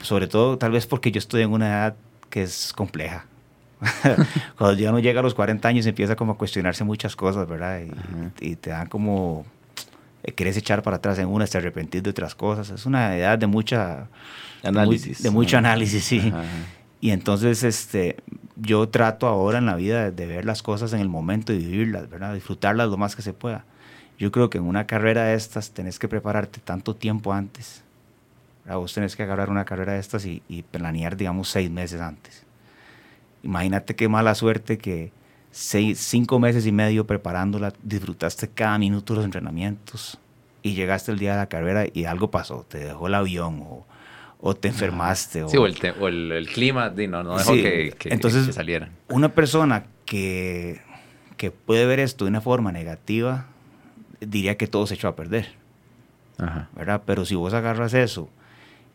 [0.00, 1.96] Sobre todo, tal vez porque yo estoy en una edad
[2.30, 3.26] que es compleja.
[4.58, 7.82] Cuando ya uno llega a los 40 años empieza como a cuestionarse muchas cosas, ¿verdad?
[8.40, 9.44] Y, te dan como,
[10.22, 12.70] eh, quieres echar para atrás en una, te arrepentir de otras cosas.
[12.70, 14.08] Es una edad de mucha...
[14.64, 15.22] Análisis.
[15.22, 16.32] De, mucho análisis, sí.
[17.02, 18.16] Y entonces este,
[18.54, 22.08] yo trato ahora en la vida de, ver las cosas en el momento y vivirlas,
[22.08, 22.32] ¿verdad?
[22.32, 23.64] Disfrutarlas lo más que se pueda.
[24.20, 27.82] Yo creo que en una carrera de estas tenés que prepararte tanto tiempo antes.
[28.66, 32.44] Vos tenés que agarrar una carrera de estas y, planear, digamos, seis meses antes.
[33.42, 35.10] Imagínate qué mala suerte que
[35.50, 40.20] seis, cinco meses y medio preparándola, disfrutaste cada minuto de los entrenamientos
[40.62, 43.84] y llegaste el día de la carrera y algo pasó, te dejó el avión o
[44.44, 45.48] o te enfermaste.
[45.48, 48.90] Sí, o, el, el, clima no, no dejó que, que, entonces, salieran.
[49.08, 50.80] Una persona que,
[51.36, 53.46] que puede ver esto de una forma negativa,
[54.20, 55.54] diría que todo se echó a perder.
[56.38, 56.68] Ajá.
[56.74, 57.02] ¿verdad?
[57.06, 58.28] Pero si vos agarras eso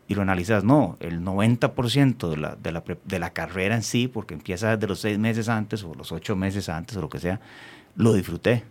[0.06, 4.06] y lo analizas, no, el 90% de la, de, la, de la carrera en sí,
[4.06, 7.20] porque empieza desde los seis meses antes o los ocho meses antes o lo que
[7.20, 7.40] sea,
[7.96, 8.64] lo disfruté.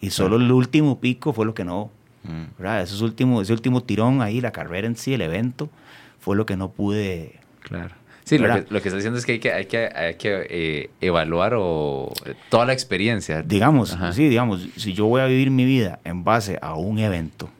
[0.00, 1.90] Y solo el último pico fue lo que no.
[2.24, 2.58] Mm.
[2.58, 2.82] ¿verdad?
[2.82, 5.68] Ese, último, ese último tirón ahí, la carrera en sí, el evento,
[6.22, 7.40] fue lo que no pude.
[7.60, 7.90] Claro.
[8.24, 10.46] Sí, lo que, lo que, está diciendo es que hay que, hay que, hay que
[10.48, 12.12] eh, evaluar o,
[12.48, 13.42] toda la experiencia.
[13.42, 17.50] Digamos, sí, digamos, si yo voy a vivir mi vida en base a un evento,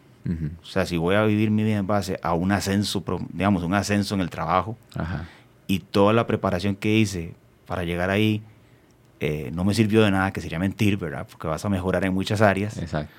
[0.62, 3.74] o sea, si voy a vivir mi vida en base a un ascenso, digamos, un
[3.74, 4.78] ascenso en el trabajo,
[5.66, 7.34] y toda la preparación que hice
[7.66, 8.40] para llegar ahí
[9.18, 11.26] eh, no me sirvió de nada, que sería mentir, ¿verdad?
[11.28, 12.78] Porque vas a mejorar en muchas áreas.
[12.78, 13.12] Exacto.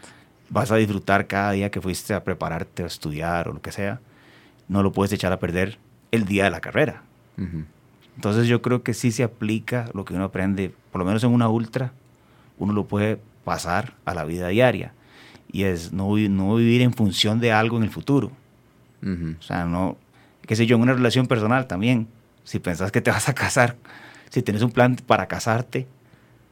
[0.49, 3.99] Vas a disfrutar cada día que fuiste a prepararte a estudiar o lo que sea
[4.67, 5.77] no lo puedes echar a perder
[6.11, 7.03] el día de la carrera.
[8.15, 11.31] Entonces yo creo que sí se aplica lo que uno aprende, por lo menos en
[11.31, 11.93] una ultra,
[12.57, 14.93] uno lo puede pasar a la vida diaria.
[15.51, 18.31] Y es no, no vivir en función de algo en el futuro.
[19.01, 19.97] O sea, no,
[20.43, 22.07] qué sé yo, en una relación personal también.
[22.43, 23.75] Si pensás que te vas a casar,
[24.29, 25.87] si tienes un plan para casarte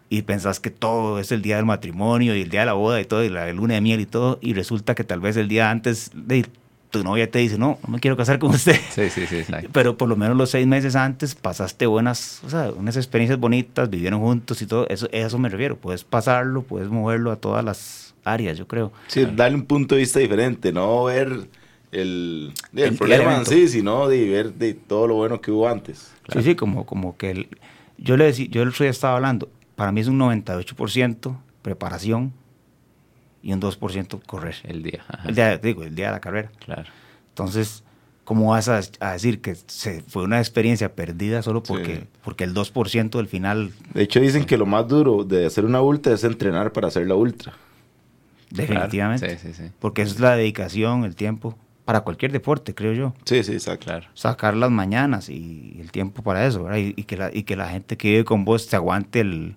[0.09, 2.99] y pensás que todo es el día del matrimonio y el día de la boda
[2.99, 5.47] y todo, y la luna de miel y todo, y resulta que tal vez el
[5.47, 6.45] día antes de
[6.91, 8.79] tu novia te dice, no, no me quiero casar con usted.
[8.91, 9.43] Sí, sí, sí.
[9.71, 13.89] Pero por lo menos los seis meses antes pasaste buenas, o sea, unas experiencias bonitas,
[13.89, 14.87] vivieron juntos y todo.
[14.89, 15.77] Eso, eso me refiero.
[15.77, 18.91] Puedes pasarlo, puedes moverlo a todas las áreas, yo creo.
[19.07, 21.47] Sí, darle un punto de vista diferente, no ver
[21.91, 26.11] el, el, problema en sí, sino de ver de todo lo bueno que hubo antes.
[26.31, 27.47] Sí, sí, como, como que el,
[27.97, 32.33] yo le decía, yo el otro día estaba hablando, para mí es un 98% preparación,
[33.43, 34.55] y un 2% correr.
[34.63, 35.03] El día.
[35.25, 36.51] El día, digo, el día de la carrera.
[36.63, 36.85] Claro.
[37.29, 37.83] Entonces,
[38.23, 38.81] ¿cómo vas a,
[39.13, 43.71] decir que se, fue una experiencia perdida solo porque, porque el 2% del final...
[43.93, 47.07] De hecho, dicen que lo más duro de hacer una ultra es entrenar para hacer
[47.07, 47.53] la ultra.
[48.49, 49.37] Definitivamente.
[49.37, 49.71] Sí, sí, sí.
[49.79, 53.13] Porque es la dedicación, el tiempo, para cualquier deporte, creo yo.
[53.25, 53.85] Sí, sí, exacto.
[53.85, 54.07] Claro.
[54.13, 56.79] Sacar las mañanas y, el tiempo para eso, ¿verdad?
[56.79, 59.55] Y, que la, y que la gente que vive con vos te aguante el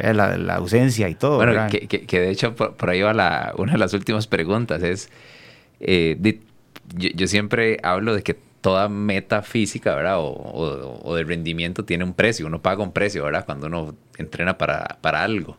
[0.00, 1.36] eh, la, ausencia y todo.
[1.36, 4.82] Bueno, que, que, de hecho por, ahí va la, una de las últimas preguntas.
[4.82, 5.10] Es,
[5.80, 6.40] eh,
[6.94, 10.18] yo, siempre hablo de que toda meta física, ¿verdad?
[10.18, 12.46] O, o, de rendimiento tiene un precio.
[12.46, 13.44] Uno paga un precio, ¿verdad?
[13.44, 15.58] Cuando uno entrena para, para algo.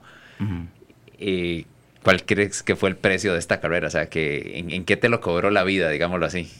[1.19, 1.65] Eh,
[2.03, 3.87] ¿Cuál crees que fue el precio de esta carrera?
[3.87, 6.51] O sea, que, ¿en, qué te lo cobró la vida, digámoslo así?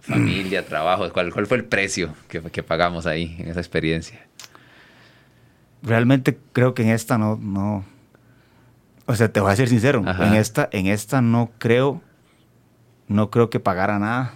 [0.00, 4.26] Familia, trabajo, ¿cuál, ¿cuál fue el precio que, que pagamos ahí en esa experiencia?
[5.82, 7.84] Realmente creo que en esta no, no,
[9.06, 12.00] o sea, te voy a ser sincero, en esta, en esta no creo,
[13.08, 14.34] no creo que pagara nada.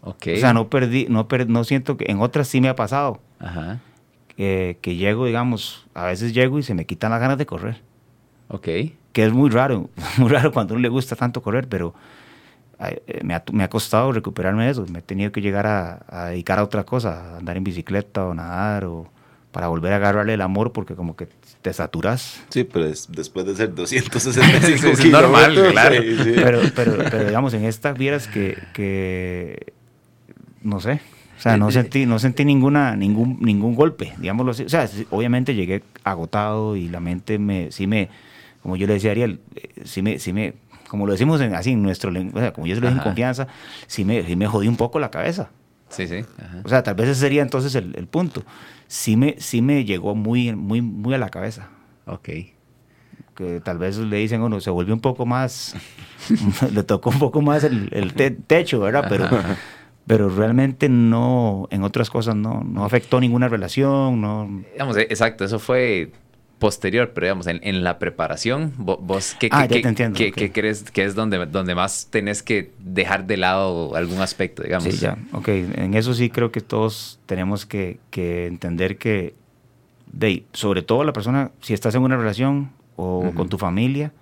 [0.00, 0.36] Okay.
[0.36, 3.20] O sea, no perdí, no, no siento que, en otras sí me ha pasado.
[3.38, 3.80] Ajá.
[4.28, 7.82] Que, que llego, digamos, a veces llego y se me quitan las ganas de correr.
[8.48, 8.64] Ok.
[9.12, 11.94] Que es muy raro, muy raro cuando a uno le gusta tanto correr, pero
[12.80, 14.86] eh, me ha, me ha costado recuperarme eso.
[14.90, 18.24] Me he tenido que llegar a, a dedicar a otra cosa, a andar en bicicleta
[18.24, 19.06] o nadar o
[19.52, 21.28] para volver a agarrarle el amor porque como que
[21.60, 22.42] te saturas.
[22.48, 25.96] Sí, pero después de ser 265 es normal, claro.
[26.24, 29.74] Pero, pero, pero, digamos, en estas vieras que, que
[30.62, 31.00] no sé,
[31.38, 34.62] o sea, no sentí, no sentí ninguna, ningún, ningún golpe, digámoslo así.
[34.64, 38.08] O sea, obviamente llegué agotado y la mente me, sí me,
[38.62, 40.54] como yo le decía a Ariel, eh, sí me, sí me,
[40.88, 43.48] como lo decimos en, así en nuestro lenguaje, como yo se lo dije en confianza,
[43.86, 45.50] sí me, sí me jodí un poco la cabeza.
[45.92, 46.24] Sí, sí.
[46.64, 48.42] O sea, tal vez ese sería entonces el, el punto
[48.92, 51.70] sí me, sí me llegó muy, muy, muy a la cabeza.
[52.06, 52.28] Ok.
[53.34, 55.74] Que tal vez le dicen, uno se volvió un poco más,
[56.72, 59.06] le tocó un poco más el, el techo, ¿verdad?
[59.08, 59.26] Pero,
[60.06, 64.62] pero realmente no, en otras cosas no, no afectó ninguna relación, no.
[64.72, 66.12] Digamos, exacto, eso fue
[66.62, 72.06] posterior, pero digamos, en, la preparación, vos, ¿qué, ah, crees que es donde, donde más
[72.08, 74.84] tenés que dejar de lado algún aspecto, digamos?
[74.84, 75.48] Sí, ya, ok.
[75.48, 79.34] En eso sí creo que todos tenemos que, entender que,
[80.12, 84.12] de, sobre todo la persona, si estás en una relación o con tu familia,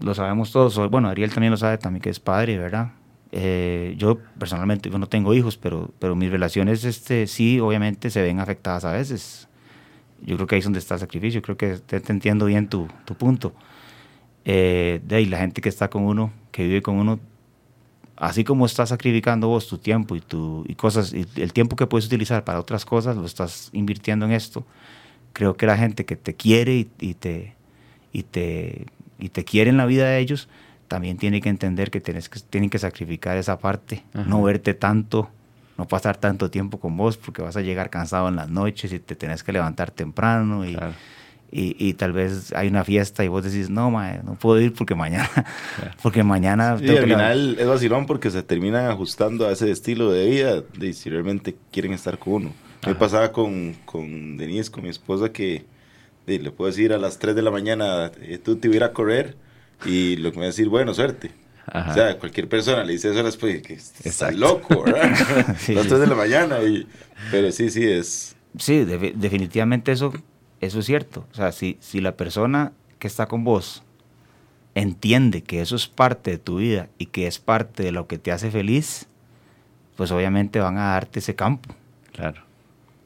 [0.00, 2.92] lo sabemos todos, bueno, Ariel también lo sabe también que es padre, ¿verdad?
[3.32, 8.22] Eh, yo personalmente yo no tengo hijos, pero, pero mis relaciones este, sí, obviamente se
[8.22, 9.48] ven afectadas a veces
[10.22, 12.88] yo creo que ahí es donde está el sacrificio, creo que te, entiendo bien tu,
[13.04, 13.52] tu punto.
[14.44, 17.18] Eh, de ahí la gente que está con uno, que vive con uno,
[18.16, 21.86] así como estás sacrificando vos tu tiempo y, tu, y cosas, y el tiempo que
[21.86, 24.64] puedes utilizar para otras cosas, lo estás invirtiendo en esto.
[25.32, 27.54] Creo que la gente que te quiere y, y te,
[28.12, 28.86] y, te,
[29.18, 30.48] y te quiere en la vida de ellos,
[30.88, 35.28] también tiene que entender que, tienes que tienen que sacrificar esa parte, no verte tanto
[35.78, 38.98] no pasar tanto tiempo con vos porque vas a llegar cansado en las noches y
[38.98, 40.76] te tenés que levantar temprano y,
[41.50, 45.30] y, tal vez hay una fiesta y vos decís, no, no puedo ir porque mañana,
[46.02, 46.76] porque mañana...
[46.80, 50.92] Y al final es vacilón porque se terminan ajustando a ese estilo de vida de
[50.92, 52.52] si realmente quieren estar con uno.
[52.86, 55.64] Me pasaba con, con Denise, con mi esposa, que
[56.26, 59.36] le puedo decir a las 3 de la mañana, eh, tú te ibas a correr
[59.84, 61.30] y lo que me va a decir, bueno, suerte.
[61.72, 65.10] O sea, cualquier persona le dice eso después que está loco, ¿verdad?
[65.68, 66.62] Las 3 de la mañana.
[66.62, 66.86] Y,
[67.30, 68.36] pero sí, sí, es.
[68.58, 70.12] Sí, definitivamente eso,
[70.60, 71.26] eso es cierto.
[71.32, 73.82] O sea, si, si la persona que está con vos
[74.74, 78.18] entiende que eso es parte de tu vida y que es parte de lo que
[78.18, 79.08] te hace feliz,
[79.96, 81.74] pues obviamente van a darte ese campo.
[82.12, 82.42] Claro.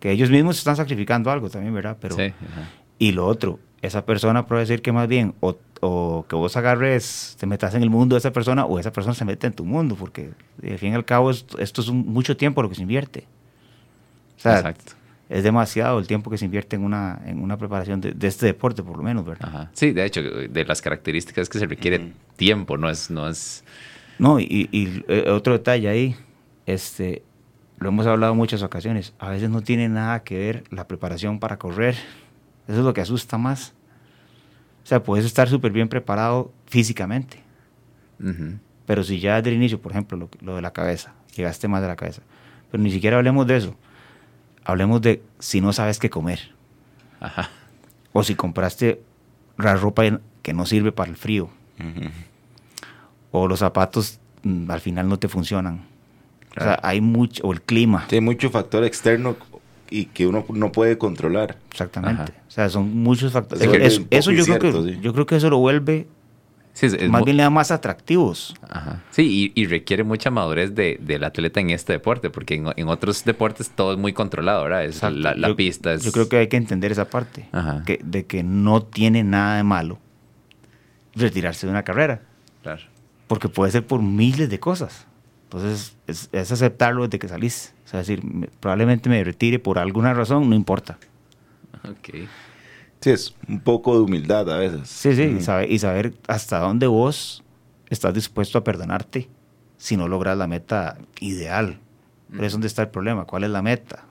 [0.00, 1.96] Que ellos mismos están sacrificando algo también, ¿verdad?
[2.00, 2.32] Pero, sí,
[2.98, 7.36] y lo otro, esa persona puede decir que más bien o o que vos agarres,
[7.40, 9.64] te metas en el mundo de esa persona o esa persona se mete en tu
[9.64, 10.30] mundo, porque
[10.62, 13.26] al fin y al cabo esto, es mucho tiempo lo que se invierte.
[14.36, 14.94] Exacto.
[15.28, 18.82] es demasiado el tiempo que se invierte en una, en una preparación de, este deporte,
[18.82, 19.48] por lo menos, ¿verdad?
[19.48, 19.70] Ajá.
[19.74, 23.10] Sí, de hecho, de las características que se requiere tiempo, no es...
[23.10, 23.64] No, es...
[24.18, 26.16] no y, y, eh, otro detalle ahí,
[26.64, 27.22] este,
[27.78, 31.38] lo hemos hablado en muchas ocasiones, a veces no tiene nada que ver la preparación
[31.38, 31.96] para correr,
[32.70, 33.74] eso es lo que asusta más.
[34.82, 37.42] O sea, puedes estar súper bien preparado físicamente,
[38.86, 41.82] pero si ya desde el inicio, por ejemplo, lo, lo de la cabeza, llegaste más
[41.82, 42.22] de la cabeza,
[42.70, 43.76] pero ni siquiera hablemos de eso
[44.64, 46.52] hablemos de si no sabes qué comer.
[47.20, 47.50] Ajá.
[48.12, 49.02] O si compraste
[49.56, 50.02] la ropa
[50.42, 51.50] que no sirve para el frío.
[53.30, 55.86] O los zapatos mm, al final no te funcionan.
[56.58, 58.06] O sea, hay mucho, o el clima.
[58.10, 59.36] Hay mucho factor externo
[59.90, 61.58] y que uno no puede controlar.
[61.70, 62.32] Exactamente.
[62.48, 63.62] O sea, son muchos factores.
[64.10, 66.06] eso, yo, creo que, yo creo que eso lo vuelve
[67.08, 68.54] más bien le da más atractivos.
[69.10, 73.70] Sí, y, requiere mucha madurez de, del atleta en este deporte, porque en, otros deportes
[73.70, 74.84] todo es muy controlado, ¿verdad?
[74.84, 75.96] Es la, pista.
[75.96, 77.48] Yo creo que hay que entender esa parte,
[77.86, 79.98] que, de que no tiene nada de malo
[81.14, 82.22] retirarse de una carrera.
[82.62, 82.82] Claro.
[83.26, 85.06] Porque puede ser por miles de cosas.
[85.44, 87.74] Entonces, es, es aceptarlo desde que salís.
[87.90, 88.22] O sea, decir,
[88.60, 90.96] probablemente me retire por alguna razón, no importa.
[91.82, 92.28] Ok.
[93.00, 94.88] Sí, es un poco de humildad a veces.
[94.88, 97.42] Sí, sí, y, saber, y saber hasta dónde vos
[97.88, 99.28] estás dispuesto a perdonarte
[99.76, 101.80] si no logras la meta ideal.
[102.30, 103.24] Pero es donde está el problema.
[103.24, 104.04] ¿Cuál es la meta?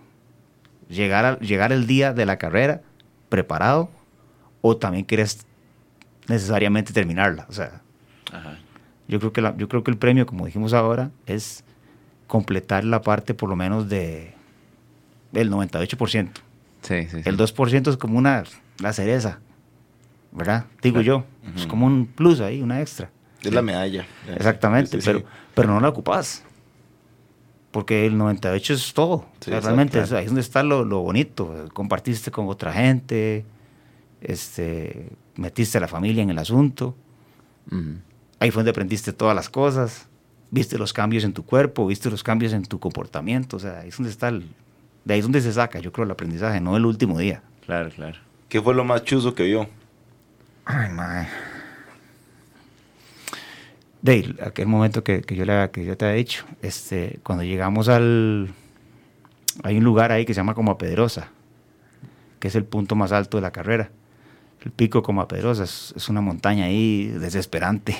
[0.89, 2.81] ¿Llegar, a, llegar el día de la carrera
[3.29, 3.89] preparado
[4.59, 5.47] o también quieres
[6.27, 7.45] necesariamente terminarla?
[7.47, 7.81] O sea,
[9.07, 11.63] Yo, creo que la, yo creo que el premio, como dijimos ahora, es
[12.29, 14.35] completar la parte por lo menos de
[15.31, 16.29] del 98%.
[16.81, 17.21] Sí, sí, sí.
[17.25, 18.43] El 2% es como una
[18.79, 19.39] la cereza,
[20.31, 20.67] ¿verdad?
[20.81, 21.25] Digo yo,
[21.55, 23.09] es como un plus ahí, una extra.
[23.41, 24.05] Es la medalla.
[24.27, 25.23] Exactamente, pero,
[25.55, 26.43] pero no la ocupas.
[27.71, 29.25] Porque el 98 es todo.
[29.45, 31.67] realmente ahí es donde está lo, bonito.
[31.73, 33.45] Compartiste con otra gente,
[34.21, 36.95] este, metiste a la familia en el asunto.
[38.39, 40.08] Ahí fue donde aprendiste todas las cosas.
[40.51, 43.57] Viste los cambios en tu cuerpo, viste los cambios en tu comportamiento.
[43.57, 44.47] O sea, ahí es donde está el,
[45.05, 47.41] de ahí es donde se saca, yo creo, el aprendizaje, no el último día.
[47.65, 48.17] Claro, claro.
[48.47, 49.67] ¿Qué fue lo más chuzo que vio?
[50.65, 51.27] Ay, madre.
[54.01, 58.53] De aquel momento que, yo le, que yo te había dicho, este, cuando llegamos al...
[59.63, 61.29] Hay un lugar ahí que se llama Como Pedrosa,
[62.39, 63.91] que es el punto más alto de la carrera.
[64.63, 67.95] El pico Como Pedrosa es, una montaña ahí desesperante.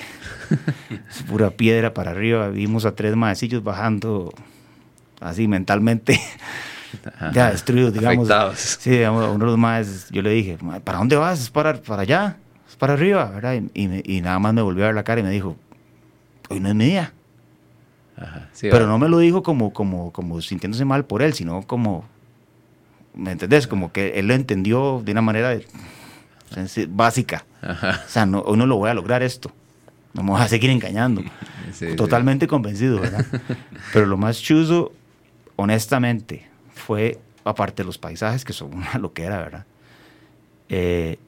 [1.10, 2.49] es pura piedra para arriba.
[2.49, 4.34] Vimos a tres maecillos bajando
[5.22, 6.20] así mentalmente
[7.34, 8.30] ya destruidos, digamos.
[8.57, 11.41] Sí, uno de los más, yo le dije, ¿para dónde vas?
[11.41, 12.38] Es para, para allá,
[12.68, 13.62] es para arriba, ¿verdad?
[13.74, 15.55] Y, y, nada más me volvió a ver la cara y me dijo,
[16.49, 17.14] hoy no es mi día.
[18.62, 22.03] Pero no me lo dijo como, como, como sintiéndose mal por él, sino como,
[23.14, 23.68] ¿me entendés?
[23.68, 25.57] Como que él lo entendió de una manera
[26.89, 27.45] básica.
[27.62, 29.52] O sea, no, hoy no lo voy a lograr esto.
[30.14, 31.24] No me voy a seguir engañando.
[31.97, 33.26] Totalmente convencido, ¿verdad?
[33.93, 34.91] Pero lo más chuzo,
[35.56, 39.66] honestamente, fue, aparte de los paisajes, que son una loquera, ¿verdad?
[40.70, 41.20] Eh,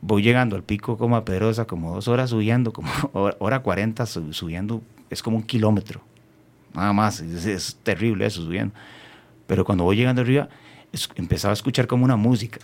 [0.00, 2.90] voy llegando al pico como a Pedrosa, como dos horas subiendo, como
[3.38, 6.02] hora 40 subiendo, es como un kilómetro,
[6.74, 8.74] nada más, es, terrible eso subiendo.
[9.46, 10.48] Pero cuando voy llegando arriba,
[11.16, 12.60] empezaba a escuchar como una música.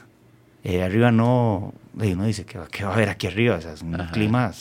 [0.65, 3.57] Eh, arriba no, uno dice, ¿qué, ¿qué, va a haber aquí arriba?
[3.57, 4.53] O sea, es un clima...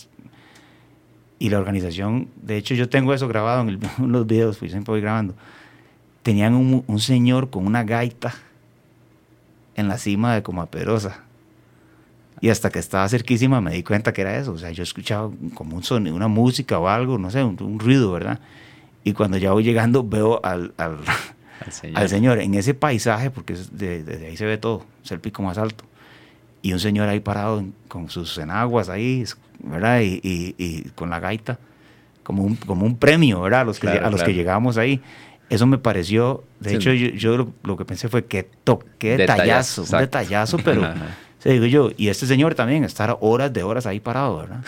[1.42, 4.92] Y la organización, de hecho yo tengo eso grabado en, en los videos, pues siempre
[4.92, 5.36] voy grabando
[6.24, 8.34] tenían un, señor con una gaita
[9.76, 11.24] en la cima de Comaperosa.
[12.42, 14.54] Y hasta que estaba cerquísima me di cuenta que era eso.
[14.54, 18.12] O sea, yo escuchaba como un sonido, una música o algo, no sé, un, ruido,
[18.12, 18.40] ¿verdad?
[19.04, 21.00] Y cuando ya voy llegando veo al, al,
[22.10, 22.40] señor.
[22.40, 25.84] en ese paisaje, porque desde ahí se ve todo, es el pico más alto.
[26.62, 29.24] Y un señor ahí parado con sus enaguas ahí,
[29.64, 30.02] ¿verdad?
[30.02, 31.58] Y, y, con la gaita,
[32.24, 33.62] como un, como un premio, ¿verdad?
[33.62, 35.02] A los que, a los que llegamos ahí.
[35.50, 40.58] Eso me pareció, de hecho yo, lo, que pensé fue que toqué detallazo, un detallazo,
[40.60, 40.84] pero
[41.40, 44.64] se digo yo, y este señor también estar horas de horas ahí parado, ¿verdad?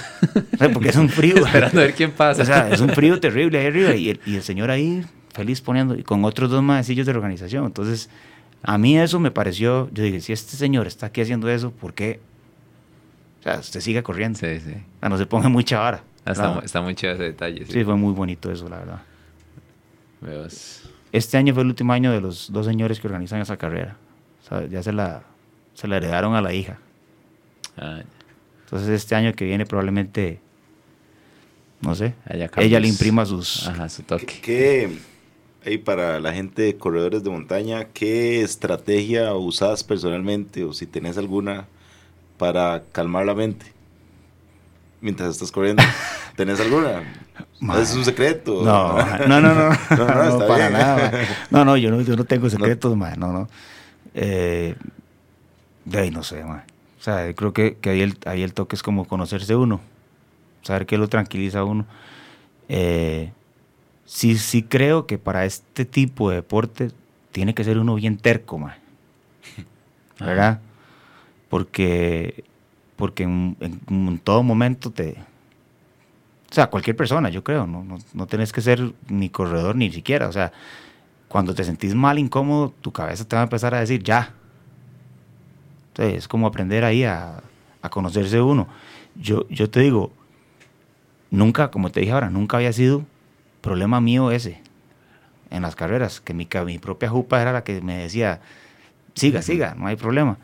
[0.74, 1.36] porque es un frío.
[1.46, 2.42] Esperando a ver quién pasa.
[2.42, 6.02] O sea, es un frío terrible ahí arriba y el, señor ahí feliz poniendo, y
[6.02, 7.66] con otros dos maecillos de la organización.
[7.66, 8.10] Entonces,
[8.64, 11.94] a mí eso me pareció, yo dije, si este señor está aquí haciendo eso, ¿por
[11.94, 12.20] qué?
[13.40, 14.38] O sea, usted siga corriendo.
[14.38, 14.74] Sí, sí.
[14.74, 16.04] O sea, no se ponga mucha vara.
[16.26, 17.66] Está, está, muy chido ese detalle.
[17.66, 19.02] sí, fue muy bonito eso, la verdad.
[21.12, 23.98] Este año fue el último año de los dos señores que organizan esa carrera.
[24.70, 25.24] ya se la,
[25.74, 26.78] se la heredaron a la hija.
[27.78, 28.02] Ah,
[28.66, 30.40] Entonces este año que viene probablemente,
[31.82, 32.14] no sé,
[32.58, 33.68] ella le imprima sus...
[33.68, 34.26] Ajá, su toque.
[34.26, 35.00] ¿Qué,
[35.66, 41.18] ahí para la gente de corredores de montaña, ¿qué estrategia usas personalmente o si tenés
[41.18, 41.68] alguna
[42.38, 43.66] para calmar la mente
[45.02, 45.84] mientras estás corriendo?
[46.36, 47.04] ¿Tenés alguna?
[47.80, 48.64] ¿Es un secreto?
[48.64, 48.98] No,
[49.28, 51.12] no, no, no, no, no, para nada.
[51.50, 53.34] No, no, yo no, yo no tengo secretos, no, no.
[53.34, 53.50] no.
[54.14, 54.76] Eh,
[55.86, 56.64] de ahí no sé, man.
[57.00, 59.82] O sea, creo que, que ahí, el, ahí el toque es como conocerse uno,
[60.62, 61.86] saber qué lo tranquiliza a uno.
[62.70, 63.32] Eh,
[64.12, 66.92] sí, sí creo que para este tipo de deporte
[67.32, 68.60] tiene que ser uno bien terco.
[70.20, 70.60] ¿verdad?
[71.48, 72.44] Porque,
[72.98, 75.16] porque en, en, todo momento te...
[76.52, 79.90] O sea, cualquier persona, yo creo, no, no, no tenés que ser ni corredor ni
[79.90, 80.28] siquiera.
[80.28, 80.52] O sea,
[81.30, 84.34] cuando te sentís mal, incómodo, tu cabeza te va a empezar a decir, ya.
[85.88, 87.42] Entonces, es como aprender ahí a,
[87.82, 88.68] a conocerse uno.
[89.16, 90.12] Yo, yo te digo,
[91.30, 93.06] nunca, como te dije ahora, nunca había sido
[93.62, 94.62] problema mío ese
[95.52, 98.40] en las carreras, que mi, mi propia jupa era la que me decía,
[99.14, 100.38] siga, siga, no hay problema.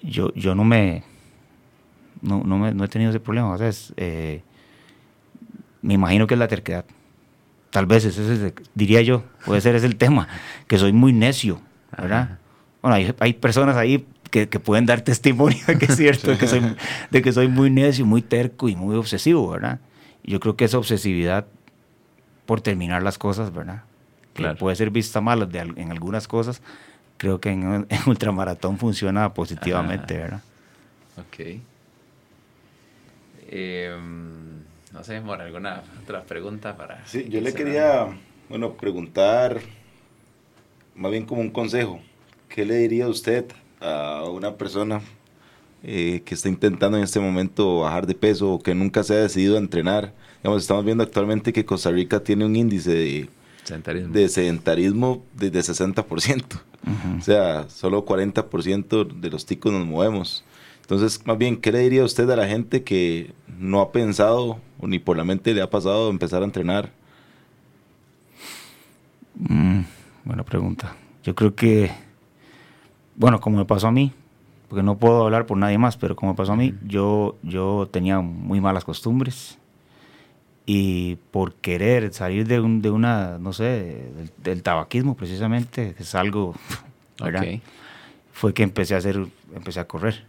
[0.00, 1.02] Yo, yo no me,
[2.22, 4.42] no, no, me, no he tenido ese problema, o sea, eh,
[5.82, 6.84] me imagino que es la terquedad.
[7.70, 10.28] Tal vez ese, diría yo, puede ser ese el tema,
[10.68, 11.60] que soy muy necio,
[11.96, 12.38] ¿verdad?
[12.80, 16.38] Bueno, hay, hay, personas ahí que, que, pueden dar testimonio de que es cierto, de
[16.38, 16.76] que, soy,
[17.10, 19.80] de que soy muy necio, muy terco y muy obsesivo, ¿verdad?
[20.22, 21.46] Yo creo que esa obsesividad
[22.46, 23.82] por terminar las cosas, ¿verdad?
[24.34, 26.60] Que puede ser vista mal de, en algunas cosas,
[27.18, 30.42] creo que en, en ultramaratón funciona positivamente, ¿verdad?
[31.16, 31.60] Ok.
[33.48, 33.96] Eh,
[34.92, 37.06] no sé, Mora, ¿alguna otra pregunta para...?
[37.06, 38.06] Sí, yo le quería,
[38.48, 39.60] bueno, preguntar,
[40.94, 42.00] más bien como un consejo.
[42.48, 43.46] ¿Qué le diría usted
[43.80, 45.00] a una persona
[45.82, 49.18] eh, que está intentando en este momento bajar de peso o que nunca se ha
[49.18, 50.12] decidido a entrenar?
[50.44, 53.28] Digamos, estamos viendo actualmente que Costa Rica tiene un índice de
[53.64, 56.44] sedentarismo de, sedentarismo de, 60%.
[57.18, 60.44] O sea, solo 40% de los ticos nos movemos.
[60.82, 64.86] Entonces, más bien, ¿qué le diría usted a la gente que no ha pensado o
[64.86, 66.92] ni por la mente le ha pasado empezar a entrenar?
[69.36, 69.80] Mm,
[70.26, 70.94] buena pregunta.
[71.22, 71.90] Yo creo que,
[73.16, 74.12] bueno, como me pasó a mí,
[74.68, 77.88] porque no puedo hablar por nadie más, pero como me pasó a mí, yo, yo
[77.90, 79.56] tenía muy malas costumbres
[80.66, 84.08] y por querer salir de, un, de una, no sé,
[84.38, 86.54] del, tabaquismo precisamente, que es algo,
[87.20, 87.44] ¿verdad?
[88.32, 90.24] Fue que empecé a hacer, empecé a correr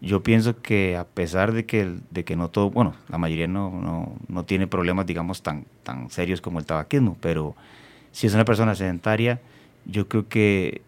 [0.00, 3.70] yo pienso que a pesar de que, de que no todo, bueno, la mayoría no,
[3.70, 7.56] no, no, tiene problemas, digamos, tan, tan serios como el tabaquismo, pero
[8.12, 9.40] si es una persona sedentaria,
[9.86, 10.82] yo creo que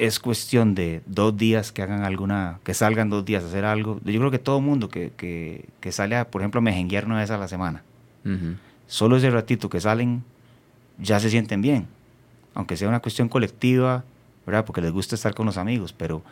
[0.00, 4.00] es cuestión de dos días que hagan alguna, que salgan dos días a hacer algo.
[4.02, 7.18] Yo creo que todo mundo que, que, que sale, a, por ejemplo, a mejenguear una
[7.18, 7.82] vez a la semana,
[8.86, 10.24] solo ese ratito que salen,
[10.98, 11.86] ya se sienten bien,
[12.54, 14.04] aunque sea una cuestión colectiva,
[14.46, 14.64] ¿verdad?
[14.64, 16.22] Porque les gusta estar con los amigos, pero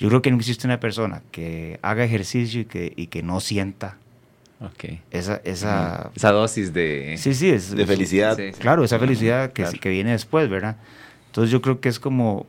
[0.00, 3.38] yo creo que no existe una persona que haga ejercicio y que, y que no
[3.38, 3.98] sienta
[4.60, 5.00] okay.
[5.12, 8.36] esa, esa, esa dosis de, sí, sí, es, de felicidad.
[8.58, 10.76] Claro, esa felicidad que, que viene después, ¿verdad?
[11.26, 12.46] Entonces yo creo que es como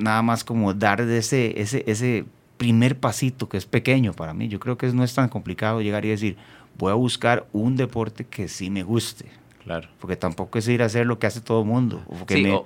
[0.00, 2.24] nada más como dar de ese, ese, ese
[2.56, 4.48] primer pasito que es pequeño para mí.
[4.48, 6.36] Yo creo que no es tan complicado llegar y decir,
[6.78, 9.26] voy a buscar un deporte que sí me guste.
[9.64, 9.88] Claro.
[10.00, 12.02] Porque tampoco es ir a hacer lo que hace todo el mundo.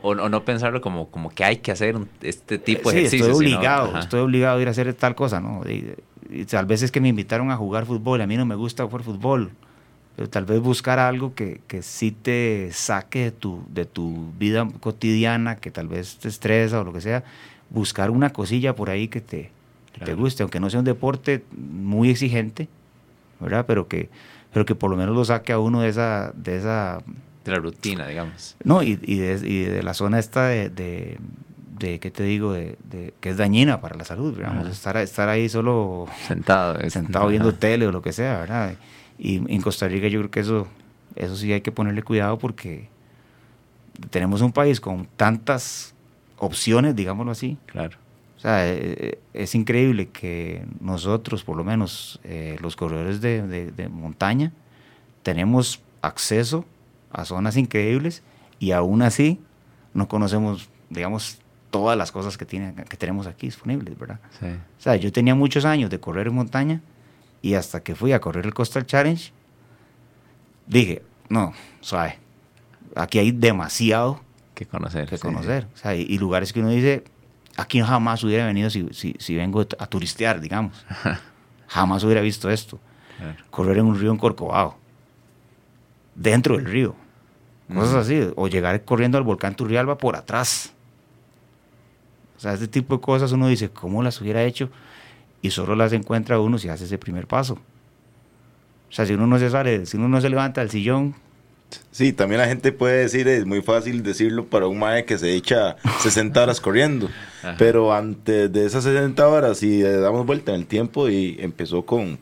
[0.03, 3.99] O, no pensarlo como, como que hay que hacer este tipo de sí, Estoy obligado,
[3.99, 5.62] estoy obligado a ir a hacer tal cosa, ¿no?
[5.68, 5.95] Y,
[6.47, 9.03] tal vez es que me invitaron a jugar fútbol, a mí no me gusta jugar
[9.03, 9.51] fútbol.
[10.16, 14.68] Pero tal vez buscar algo que, que sí te saque de tu, de tu vida
[14.80, 17.24] cotidiana, que tal vez te estresa o lo que sea.
[17.70, 19.50] Buscar una cosilla por ahí que te,
[20.04, 22.68] te guste, aunque no sea un deporte muy exigente,
[23.40, 23.64] ¿verdad?
[23.66, 24.08] Pero que
[24.54, 26.32] pero que por lo menos lo saque a uno de esa...
[26.36, 27.02] De, esa,
[27.44, 28.56] de la rutina, digamos.
[28.62, 31.18] No, y, y, de, y de, la zona esta de, de,
[31.76, 32.52] de ¿qué te digo?
[32.52, 32.78] De,
[33.20, 36.06] que es dañina para la salud, digamos, estar, estar ahí solo...
[36.28, 36.78] Sentado.
[36.88, 38.74] Sentado viendo tele o lo que sea, ¿verdad?
[39.18, 40.66] Y en Costa Rica yo creo que eso,
[41.16, 42.88] eso sí hay que ponerle cuidado porque
[44.10, 45.94] tenemos un país con tantas
[46.38, 47.56] opciones, digámoslo así.
[47.66, 48.04] Claro
[48.44, 54.52] sea, eh, eh, es increíble que nosotros, por lo menos eh, los corredores de, montaña,
[55.22, 56.66] tenemos acceso
[57.10, 58.22] a zonas increíbles
[58.58, 59.40] y aún así
[59.94, 61.38] no conocemos, digamos,
[61.70, 64.20] todas las cosas que, tiene, que tenemos aquí disponibles, ¿verdad?
[64.38, 64.46] Sí.
[64.46, 66.82] O sea, yo tenía muchos años de correr en montaña
[67.45, 69.30] y hasta que fui a correr el Coastal Challenge,
[70.66, 72.18] dije, no, suave,
[72.97, 74.22] aquí hay demasiado
[74.55, 75.07] que conocer.
[75.07, 75.68] Que conocer.
[75.74, 77.05] O sea, y lugares que uno dice,
[77.59, 80.86] aquí jamás hubiera venido si, si, si vengo a turistear, digamos.
[81.68, 82.80] jamás hubiera visto esto.
[83.51, 84.76] Correr en un río en Corcovado.
[86.14, 86.97] Dentro del río.
[87.74, 88.26] Cosas así.
[88.36, 90.72] O llegar corriendo al volcán Turrialba por atrás.
[92.38, 94.70] O sea, este tipo de cosas uno dice, ¿cómo las hubiera hecho?
[95.45, 97.59] Y solo las encuentra uno si hace ese primer paso.
[98.88, 101.14] O sea, si uno no se sale, si uno no se levanta del sillón.
[101.90, 105.34] Sí, también la gente puede decir, es muy fácil decirlo para un mae que se
[105.34, 107.11] echa 60 horas corriendo.
[107.59, 112.18] Pero antes de esas 60 horas, si damos vuelta en el tiempo y empezó con,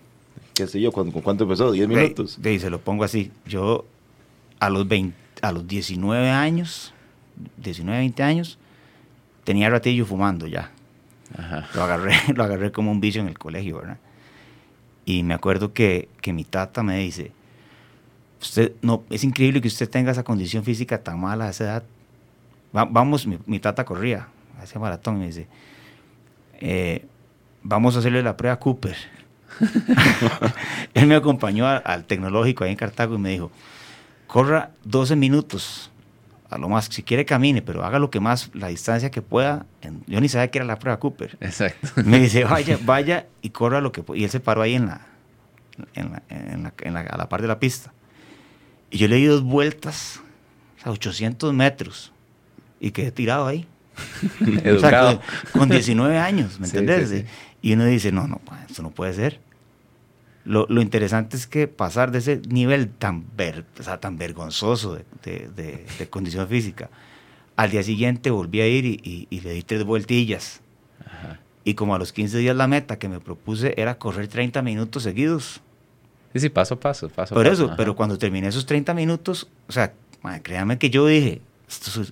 [0.53, 1.73] qué sé yo, ¿con, cuánto empezó?
[1.73, 2.41] ¿10 minutos?
[2.43, 3.31] Y se lo pongo así.
[3.47, 3.85] Yo
[4.59, 6.93] a los, 20, a los 19 años,
[7.59, 8.59] 19, 20 años,
[9.45, 10.73] tenía ratillo fumando ya.
[11.75, 13.99] Lo, agarré, lo agarré como un vicio en el colegio, ¿verdad?
[15.05, 17.33] Y me acuerdo que, que mi tata me dice,
[18.41, 21.85] usted, no, es increíble que usted tenga esa condición física tan mala a esa edad.
[22.73, 24.29] vamos, mi, tata corría,
[24.61, 25.47] hacía maratón, me dice,
[26.61, 27.07] eh,
[27.63, 28.97] vamos a hacerle la prueba a Cooper.
[30.95, 33.51] Él me acompañó al tecnológico ahí en Cartago y me dijo,
[34.27, 35.92] corra 12 minutos
[36.53, 39.67] a lo más, si quiere camine, pero haga lo que más, la distancia que pueda.
[40.07, 41.39] yo ni sabía que era la prueba Cooper.
[41.41, 41.89] Exacto.
[42.05, 45.07] Me dice, vaya, vaya y corra lo que Y él se paró ahí en la,
[45.95, 47.93] en la, en la, a la par de la pista.
[48.91, 50.21] Y yo le di dos vueltas,
[50.85, 52.13] a 800 metros,
[52.79, 53.67] y quedé tirado ahí.
[54.41, 55.21] Educado.
[55.53, 57.25] con, 19 años, ¿me entiendes?
[57.63, 59.41] Y uno dice, no, no, esto no puede ser.
[60.45, 64.95] Lo, lo, interesante es que pasar de ese nivel tan, ver, o sea, tan vergonzoso
[64.97, 65.05] de,
[65.55, 66.91] de, de, condición física,
[67.55, 70.61] al día siguiente volví a ir y, y, le di tres vueltillas.
[71.65, 75.05] Y como a los 15 días la meta que me propuse era correr 30 minutos
[75.05, 75.61] seguidos.
[76.33, 79.73] Sí, sí, paso a paso, paso Por eso, pero cuando terminé esos 30 minutos, o
[79.73, 79.93] sea,
[80.43, 81.41] créanme que yo dije,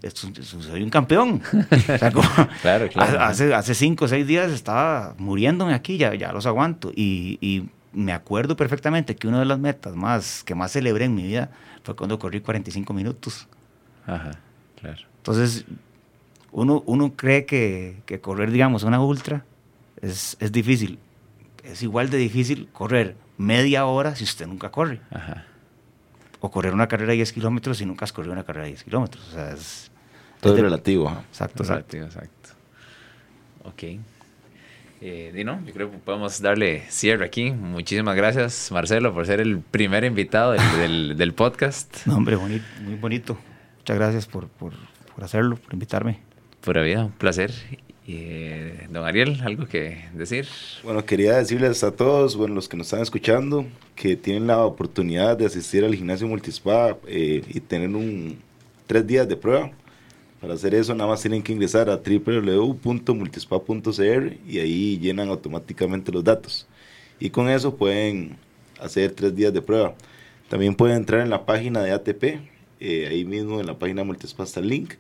[0.03, 1.43] esto, soy un campeón.
[1.53, 2.29] O sea, como,
[2.63, 3.21] claro, claro.
[3.21, 6.93] Hace, hace cinco o seis días estaba muriéndome aquí, ya, ya los aguanto.
[6.95, 11.15] Y, y me acuerdo perfectamente que una de las metas más que más celebré en
[11.15, 11.51] mi vida
[11.83, 13.49] fue cuando corrí 45 minutos.
[14.07, 14.33] Ajá,
[14.81, 15.03] claro.
[15.19, 15.65] Entonces,
[16.53, 19.45] uno, uno cree que, que correr, digamos, una ultra
[20.01, 20.99] es, es, difícil.
[21.65, 25.01] Es igual de difícil correr media hora si usted nunca corre.
[25.11, 25.45] Ajá.
[26.41, 28.85] O correr una carrera de 10 kilómetros si nunca has corrido una carrera de 10
[28.85, 29.29] kilómetros.
[29.29, 29.91] O sea, es...
[30.41, 31.11] Todo es relativo.
[31.29, 31.97] Exacto, exacto.
[31.97, 32.51] Relativo, exacto.
[33.65, 34.01] Ok.
[35.03, 37.51] Eh, Dino, yo creo que podemos darle cierre aquí.
[37.53, 42.07] Muchísimas gracias, Marcelo, por ser el primer invitado del, del, podcast.
[42.07, 42.61] No, hombre, muy
[43.01, 43.39] bonito.
[43.79, 44.75] Muchas gracias por, por,
[45.15, 46.19] por hacerlo, por invitarme.
[46.61, 47.51] Pura vida, un placer.
[48.07, 50.47] Eh, don Ariel, ¿algo que decir?
[50.85, 55.37] Bueno, quería decirles a todos, bueno, los que nos están escuchando, que tienen la oportunidad
[55.39, 58.39] de asistir al gimnasio Multispa eh, y tener un
[58.87, 59.71] tres días de prueba
[60.41, 66.25] para hacer eso nada más tienen que ingresar a www.multispa.cr y ahí llenan automáticamente los
[66.25, 66.67] datos.
[67.19, 68.39] Y con eso pueden
[68.81, 69.95] hacer tres días de prueba.
[70.49, 72.41] También pueden entrar en la página de ATP,
[72.81, 74.95] eh, ahí mismo en la página Multispa está el link.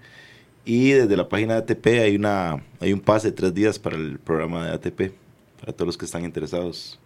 [0.67, 3.97] Y desde la página de ATP hay, una, hay un pase de tres días para
[3.97, 5.15] el programa de ATP,
[5.59, 6.99] para todos los que están interesados.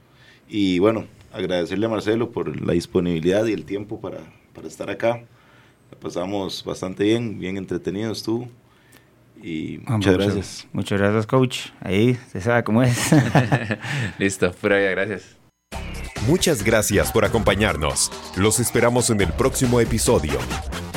[0.48, 4.18] Y bueno, agradecerle a Marcelo por la disponibilidad y el tiempo para,
[4.52, 5.22] para estar acá
[6.04, 8.46] pasamos bastante bien, bien entretenidos tú.
[9.42, 10.66] Y muchas gracias.
[10.72, 11.58] Muchas gracias, coach.
[11.80, 13.10] Ahí se sabe cómo es.
[14.18, 15.36] Listo, pura vida, gracias.
[16.28, 18.12] Muchas gracias por acompañarnos.
[18.36, 20.38] Los esperamos en el próximo episodio.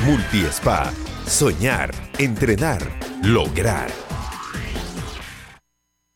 [0.05, 0.91] Multi Spa.
[1.26, 2.82] Soñar, entrenar,
[3.24, 4.07] lograr.